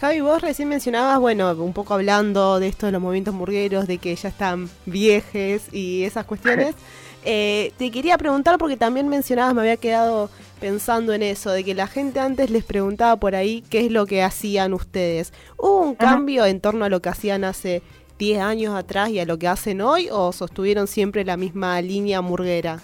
Javi, 0.00 0.20
vos 0.20 0.42
recién 0.42 0.68
mencionabas, 0.68 1.18
bueno, 1.18 1.52
un 1.52 1.72
poco 1.72 1.94
hablando 1.94 2.60
de 2.60 2.68
esto 2.68 2.84
de 2.86 2.92
los 2.92 3.00
movimientos 3.00 3.32
murgueros, 3.34 3.86
de 3.86 3.96
que 3.98 4.14
ya 4.14 4.28
están 4.28 4.68
viejes 4.84 5.72
y 5.72 6.04
esas 6.04 6.24
cuestiones. 6.26 6.74
Eh, 7.28 7.72
te 7.76 7.90
quería 7.90 8.16
preguntar 8.18 8.56
porque 8.56 8.76
también 8.76 9.08
mencionabas, 9.08 9.52
me 9.52 9.62
había 9.62 9.76
quedado 9.78 10.30
pensando 10.60 11.12
en 11.12 11.24
eso, 11.24 11.50
de 11.50 11.64
que 11.64 11.74
la 11.74 11.88
gente 11.88 12.20
antes 12.20 12.50
les 12.50 12.62
preguntaba 12.62 13.16
por 13.16 13.34
ahí 13.34 13.64
qué 13.68 13.84
es 13.84 13.90
lo 13.90 14.06
que 14.06 14.22
hacían 14.22 14.72
ustedes. 14.72 15.32
¿Hubo 15.58 15.78
un 15.80 15.96
Ajá. 15.98 16.12
cambio 16.12 16.46
en 16.46 16.60
torno 16.60 16.84
a 16.84 16.88
lo 16.88 17.02
que 17.02 17.08
hacían 17.08 17.42
hace 17.42 17.82
10 18.18 18.40
años 18.40 18.74
atrás 18.74 19.10
y 19.10 19.20
a 19.20 19.24
lo 19.24 19.38
que 19.38 19.48
hacen 19.48 19.80
hoy 19.80 20.08
o 20.10 20.32
sostuvieron 20.32 20.86
siempre 20.86 21.24
la 21.24 21.36
misma 21.36 21.80
línea 21.80 22.20
murguera? 22.20 22.80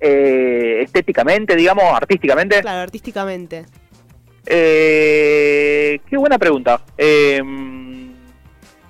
Eh, 0.00 0.82
estéticamente, 0.82 1.56
digamos, 1.56 1.84
artísticamente. 1.84 2.60
Claro, 2.60 2.80
artísticamente. 2.80 3.66
Eh, 4.46 6.00
qué 6.08 6.16
buena 6.16 6.38
pregunta. 6.38 6.82
Eh, 6.98 7.40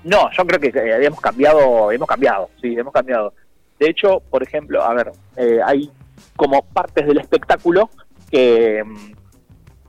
no, 0.05 0.31
yo 0.33 0.47
creo 0.47 0.61
que 0.61 0.79
eh, 0.79 0.95
habíamos 0.95 1.21
cambiado, 1.21 1.91
hemos 1.91 2.07
cambiado, 2.07 2.51
sí, 2.61 2.75
hemos 2.77 2.93
cambiado. 2.93 3.33
De 3.79 3.89
hecho, 3.89 4.21
por 4.31 4.43
ejemplo, 4.43 4.83
a 4.83 4.93
ver, 4.95 5.13
eh, 5.37 5.61
hay 5.65 5.91
como 6.37 6.63
partes 6.63 7.07
del 7.07 7.19
espectáculo 7.19 7.89
que, 8.31 8.85
mm, 8.85 9.13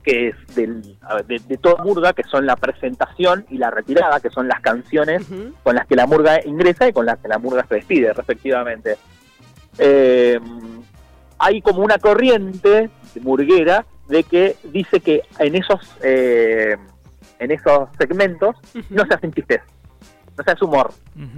que 0.06 0.28
es 0.28 0.36
del, 0.54 0.96
de, 1.26 1.40
de 1.48 1.56
toda 1.56 1.82
murga, 1.82 2.12
que 2.12 2.22
son 2.22 2.46
la 2.46 2.54
presentación 2.54 3.44
y 3.50 3.58
la 3.58 3.72
retirada, 3.72 4.20
que 4.20 4.30
son 4.30 4.46
las 4.46 4.60
canciones 4.60 5.26
con 5.64 5.74
las 5.74 5.84
que 5.88 5.96
la 5.96 6.06
murga 6.06 6.38
ingresa 6.46 6.88
y 6.88 6.92
con 6.92 7.06
las 7.06 7.18
que 7.18 7.26
la 7.26 7.38
murga 7.38 7.66
se 7.68 7.74
despide, 7.74 8.12
respectivamente. 8.12 8.98
Eh, 9.78 10.38
hay 11.38 11.60
como 11.60 11.82
una 11.82 11.98
corriente 11.98 12.88
murguera 13.20 13.84
de 14.08 14.22
que 14.22 14.54
dice 14.62 15.00
que 15.00 15.22
en 15.40 15.56
esos 15.56 15.80
eh, 16.04 16.76
en 17.40 17.50
esos 17.50 17.88
segmentos 17.98 18.54
no 18.90 19.04
se 19.06 19.14
hacen 19.14 19.32
chistes, 19.32 19.60
no 20.38 20.44
se 20.44 20.52
hace 20.52 20.64
humor, 20.64 20.92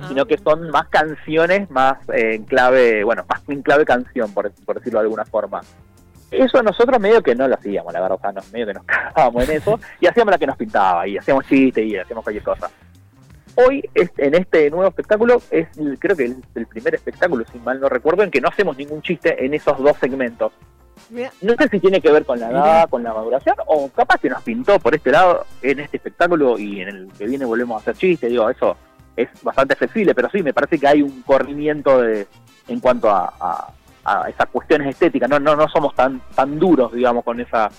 sino 0.09 0.27
que 0.27 0.37
son 0.37 0.69
más 0.69 0.89
canciones, 0.89 1.71
más 1.71 1.97
eh, 2.11 2.35
en 2.35 2.45
clave, 2.45 3.03
bueno, 3.03 3.25
más 3.27 3.41
en 3.49 3.63
clave 3.63 3.87
canción, 3.87 4.31
por, 4.35 4.53
por 4.67 4.77
decirlo 4.77 4.99
de 4.99 5.05
alguna 5.05 5.25
forma. 5.25 5.63
Eso 6.31 6.63
nosotros 6.63 7.01
medio 7.01 7.23
que 7.23 7.35
no 7.35 7.49
lo 7.49 7.55
hacíamos, 7.55 7.93
la 7.93 8.01
verdad, 8.01 8.17
o 8.19 8.21
sea, 8.21 8.33
nos, 8.33 8.53
medio 8.53 8.67
que 8.67 8.75
nos 8.75 8.85
cagábamos 8.87 9.49
en 9.49 9.57
eso 9.57 9.81
y 10.01 10.07
hacíamos 10.07 10.33
la 10.33 10.39
que 10.39 10.47
nos 10.47 10.57
pintaba 10.57 11.07
y 11.09 11.17
hacíamos 11.17 11.47
chistes 11.47 11.85
y 11.87 11.97
hacíamos 11.97 12.23
cualquier 12.25 12.45
cosa. 12.45 12.71
Hoy, 13.57 13.83
es- 13.95 14.13
en 14.19 14.35
este 14.35 14.71
nuevo 14.71 14.87
espectáculo, 14.89 15.41
es 15.51 15.67
el- 15.79 15.99
creo 15.99 16.17
que 16.17 16.25
es 16.27 16.37
el 16.55 16.67
primer 16.67 16.95
espectáculo, 16.95 17.45
si 17.51 17.59
mal 17.59 17.81
no 17.81 17.89
recuerdo, 17.89 18.23
en 18.23 18.31
que 18.31 18.41
no 18.41 18.49
hacemos 18.49 18.77
ningún 18.77 19.03
chiste 19.03 19.45
en 19.45 19.55
esos 19.55 19.79
dos 19.79 19.97
segmentos. 19.99 20.53
Mira, 21.11 21.31
No 21.41 21.55
sé 21.59 21.69
si 21.69 21.81
tiene 21.81 22.01
que 22.01 22.11
ver 22.13 22.25
con 22.27 22.39
la 22.39 22.51
edad, 22.51 22.89
con 22.91 23.03
la 23.03 23.15
maduración, 23.15 23.57
o 23.67 23.89
capaz 23.89 24.19
que 24.21 24.29
nos 24.29 24.43
pintó 24.43 24.79
por 24.79 24.95
este 24.95 25.11
lado 25.11 25.47
en 25.63 25.81
este 25.81 25.97
espectáculo 25.97 26.59
y 26.59 26.83
en 26.83 26.89
el 26.89 27.09
que 27.17 27.27
viene 27.27 27.45
volvemos 27.47 27.77
a 27.77 27.81
hacer 27.81 27.97
chistes, 27.97 28.29
digo, 28.31 28.49
eso 28.51 28.77
es 29.17 29.29
bastante 29.43 29.75
flexible, 29.77 30.15
pero 30.15 30.29
sí, 30.31 30.43
me 30.43 30.53
parece 30.53 30.79
que 30.79 30.87
hay 30.87 31.03
un 31.03 31.23
corrimiento 31.23 32.03
de, 32.03 32.27
en 32.69 32.81
cuanto 32.81 33.09
a, 33.11 33.33
a- 33.41 33.73
a 34.09 34.29
esas 34.29 34.49
cuestiones 34.49 34.89
estéticas, 34.89 35.29
no, 35.29 35.39
no, 35.39 35.57
no 35.57 35.69
somos 35.69 35.95
tan, 35.95 36.21
tan 36.35 36.59
duros, 36.59 36.93
digamos, 36.93 37.25
con 37.25 37.41
esa 37.41 37.71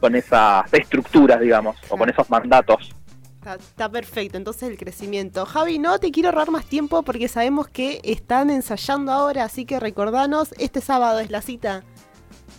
con 0.00 0.14
esas 0.14 0.72
estructuras, 0.72 1.40
digamos, 1.40 1.76
o 1.88 1.96
con 1.96 2.08
esos 2.08 2.28
mandatos. 2.30 2.94
Está, 3.38 3.54
está 3.54 3.88
perfecto, 3.88 4.36
entonces 4.36 4.68
el 4.68 4.76
crecimiento. 4.76 5.44
Javi, 5.46 5.78
no 5.78 5.98
te 5.98 6.10
quiero 6.10 6.28
ahorrar 6.28 6.50
más 6.50 6.66
tiempo 6.66 7.02
porque 7.02 7.28
sabemos 7.28 7.68
que 7.68 8.00
están 8.04 8.50
ensayando 8.50 9.12
ahora, 9.12 9.44
así 9.44 9.64
que 9.64 9.80
recordanos, 9.80 10.54
este 10.58 10.80
sábado 10.80 11.20
es 11.20 11.30
la 11.30 11.40
cita. 11.40 11.82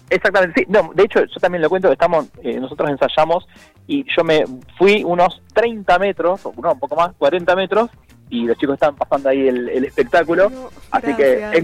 Exactamente, 0.10 0.62
sí. 0.62 0.66
No, 0.70 0.92
de 0.96 1.04
hecho, 1.04 1.20
yo 1.24 1.40
también 1.40 1.62
lo 1.62 1.70
cuento 1.70 1.88
que 1.88 1.94
estamos, 1.94 2.28
eh, 2.42 2.60
nosotros 2.60 2.90
ensayamos 2.90 3.48
y 3.88 4.06
yo 4.16 4.24
me 4.24 4.44
fui 4.78 5.04
unos 5.04 5.42
30 5.54 6.00
metros, 6.00 6.46
o 6.46 6.54
no, 6.62 6.74
un 6.74 6.80
poco 6.80 6.96
más, 6.96 7.12
40 7.18 7.56
metros, 7.56 7.90
y 8.30 8.46
los 8.46 8.58
chicos 8.58 8.76
estaban 8.76 8.96
pasando 8.96 9.30
ahí 9.30 9.48
el, 9.48 9.70
el 9.70 9.86
espectáculo. 9.86 10.50
No, 10.50 10.70
Así 10.92 11.14
que. 11.16 11.64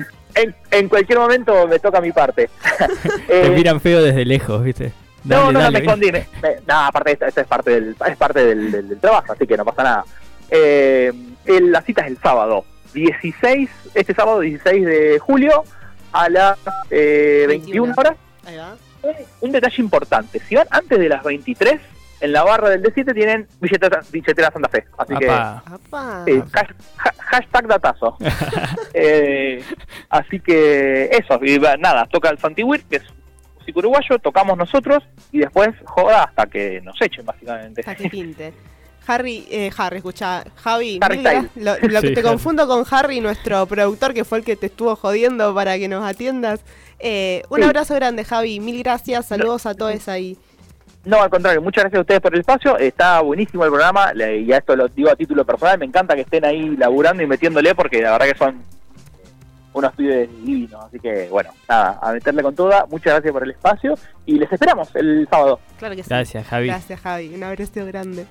En, 0.71 0.89
cualquier 0.89 1.19
momento 1.19 1.67
me 1.67 1.80
toca 1.80 2.02
mi 2.02 2.12
parte. 2.12 2.50
Te 3.28 3.48
Eh, 3.48 3.50
miran 3.52 3.80
feo 3.82 4.02
desde 4.02 4.26
lejos, 4.26 4.63
¿viste? 4.63 4.91
no, 5.24 5.36
Dale, 5.38 5.45
no, 5.45 5.52
no, 5.54 5.60
dale, 5.60 5.71
me 5.71 5.80
¿viste? 5.82 5.91
escondí. 5.91 6.12
me- 6.12 6.50
me- 6.50 6.62
nada, 6.67 6.88
aparte, 6.88 7.12
esta, 7.13 7.28
esta 7.28 7.41
es 7.41 7.48
parte 7.48 7.71
del, 7.71 7.95
es 8.08 8.17
parte 8.17 8.45
del, 8.45 8.71
del- 8.71 8.89
del 8.89 9.00
trabajo, 9.00 9.34
así 9.34 9.48
que 9.48 9.58
no 9.58 9.65
pasa 9.65 9.84
nada. 9.84 10.06
Eh, 10.52 11.12
el- 11.45 11.71
la 11.71 11.82
cita 11.82 12.02
es 12.02 12.08
el 12.08 12.17
sábado, 12.19 12.65
16, 12.93 13.69
este 13.93 14.13
sábado 14.13 14.39
16 14.41 14.86
de 14.86 15.19
julio, 15.19 15.63
a 16.12 16.30
las 16.30 16.58
eh, 16.91 17.45
21 17.48 17.88
21. 17.88 17.93
horas. 17.98 18.15
Ahí 18.45 18.58
va. 18.58 18.76
un, 19.04 19.13
un 19.41 19.52
detalle 19.52 19.82
importante. 19.82 20.39
Si 20.48 20.56
van 20.56 20.67
antes 20.69 20.98
de 21.00 21.10
las 21.10 21.24
23, 21.24 21.80
en 22.21 22.32
la 22.32 22.43
barra 22.43 22.69
del 22.69 22.82
D7 22.84 23.13
tienen 23.13 23.47
billetera, 23.60 24.01
billetera 24.12 24.51
Santa 24.51 24.69
Fe. 24.69 24.86
Así 24.97 25.15
que, 25.15 25.25
eh, 25.25 25.30
hash- 25.30 26.75
ha- 26.97 27.23
hashtag 27.23 27.67
datazo. 27.67 28.17
Eh, 28.93 29.62
así 30.10 30.39
que 30.39 31.06
eso, 31.12 31.38
y 31.43 31.60
nada, 31.80 32.06
toca 32.06 32.30
el 32.30 32.39
Santiwir, 32.39 32.84
que 32.86 32.97
es 32.97 33.04
músico 33.60 33.80
uruguayo, 33.80 34.19
tocamos 34.19 34.58
nosotros 34.58 35.04
y 35.34 35.39
después 35.39 35.69
joda 35.86 36.23
hasta 36.23 36.45
que 36.45 36.80
nos 36.82 36.95
echen, 37.01 37.25
básicamente. 37.25 37.82
Hasta 37.82 37.95
que 37.95 38.10
pinte. 38.10 38.54
Harry, 39.08 39.45
eh, 39.51 39.69
Harry, 39.78 39.97
escucha, 39.97 40.43
Javi, 40.56 40.99
Harry 41.01 41.21
lo, 41.56 41.75
que 41.75 41.88
te 41.89 41.97
Harry. 41.97 42.21
confundo 42.23 42.67
con 42.67 42.86
Harry, 42.89 43.19
nuestro 43.19 43.65
productor 43.67 44.13
que 44.13 44.23
fue 44.25 44.39
el 44.39 44.43
que 44.45 44.56
te 44.56 44.65
estuvo 44.67 44.95
jodiendo 44.95 45.54
para 45.54 45.78
que 45.78 45.88
nos 45.88 46.04
atiendas. 46.04 46.62
Eh, 46.99 47.43
un 47.49 47.60
Sí. 47.60 47.63
abrazo 47.65 47.93
grande, 47.95 48.23
Javi, 48.23 48.60
mil 48.60 48.82
gracias, 48.82 49.28
saludos 49.28 49.65
a 49.67 49.75
todos 49.75 50.08
ahí. 50.08 50.38
No, 51.06 51.22
al 51.22 51.30
contrario, 51.30 51.62
muchas 51.62 51.84
gracias 51.84 52.00
a 52.00 52.02
ustedes 52.02 52.20
por 52.22 52.34
el 52.34 52.39
espacio. 52.41 52.78
Está 52.78 53.22
buenísimo 53.22 53.63
el 53.63 53.70
programa. 53.70 54.12
le- 54.13 54.39
Y 54.39 54.52
a 54.52 54.58
esto 54.58 54.76
lo 54.76 54.88
digo 54.88 55.10
a 55.12 55.15
título 55.15 55.46
personal. 55.46 55.78
Me 55.78 55.86
encanta 55.86 56.15
que 56.15 56.22
estén 56.22 56.44
ahí 56.46 56.76
laburando 56.78 57.22
y 57.22 57.28
metiéndole 57.28 57.76
porque 57.76 58.02
la 58.02 58.12
verdad 58.13 58.26
que 58.28 58.38
son 58.38 58.63
unos 59.74 59.94
pibes 59.94 60.30
divinos. 60.44 60.84
Así 60.86 61.00
que, 61.00 61.28
bueno, 61.30 61.52
nada, 61.70 62.00
a 62.02 62.12
meterle 62.12 62.41
con 62.41 62.56
toda. 62.56 62.86
Muchas 62.89 63.13
gracias 63.13 63.32
por 63.34 63.44
el 63.44 63.52
espacio 63.52 63.94
y 64.26 64.39
les 64.39 64.52
esperamos 64.52 64.89
el 64.96 65.28
sábado. 65.30 65.60
Claro 65.78 65.96
que 65.96 66.04
sí. 66.04 66.10
Gracias, 66.10 66.48
Javi. 66.48 66.68
Gracias, 66.68 67.00
Javi. 67.00 67.36
Un 67.36 67.44
abrazo 67.44 67.86
grande. 67.86 68.26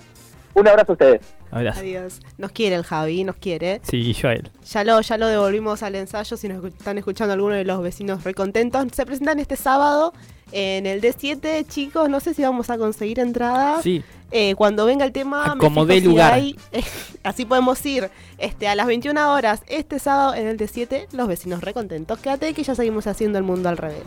Un 0.55 0.69
abrazo 0.69 0.93
a 0.93 0.95
ustedes. 0.95 1.21
Abrazo. 1.55 1.81
Adiós. 1.81 2.21
Nos 2.39 2.53
quiere 2.53 2.77
el 2.77 2.83
Javi, 2.85 3.25
nos 3.25 3.37
quiere. 3.37 3.81
Sí, 3.85 4.13
yo 4.13 4.29
a 4.29 4.33
él. 4.35 4.51
Ya 4.71 4.85
lo, 4.85 5.01
ya 5.01 5.17
lo 5.17 5.27
devolvimos 5.29 5.83
al 5.83 5.95
ensayo. 5.95 6.37
Si 6.37 6.49
nos 6.49 6.65
están 6.65 6.99
escuchando 6.99 7.33
algunos 7.35 7.57
de 7.57 7.65
los 7.65 7.83
vecinos 7.83 8.25
recontentos, 8.25 8.87
se 8.93 9.07
presentan 9.07 9.39
este 9.39 9.57
sábado 9.57 10.13
en 10.53 10.87
el 10.87 11.01
D7. 11.01 11.67
Chicos, 11.67 12.09
no 12.09 12.21
sé 12.21 12.35
si 12.35 12.43
vamos 12.43 12.71
a 12.71 12.79
conseguir 12.79 13.21
entradas. 13.21 13.83
Sí, 13.83 14.03
Eh, 14.31 14.55
cuando 14.57 14.85
venga 14.85 15.05
el 15.05 15.13
tema, 15.13 15.55
fijo 16.01 16.01
si 16.03 16.07
lugar. 16.09 16.33
hay- 16.33 16.57
así 17.23 17.45
podemos 17.45 17.85
ir 17.87 18.11
este, 18.39 18.67
a 18.67 18.75
las 18.75 18.87
21 18.89 19.33
horas 19.33 19.63
este 19.69 19.99
sábado 20.01 20.35
en 20.35 20.49
el 20.49 20.57
D7. 20.59 21.07
Los 21.13 21.29
vecinos 21.29 21.61
recontentos. 21.63 22.19
Quédate 22.19 22.53
que 22.53 22.65
ya 22.65 22.75
seguimos 22.75 23.07
haciendo 23.07 23.39
el 23.39 23.45
mundo 23.45 23.69
al 23.69 23.77
revés. 23.77 24.03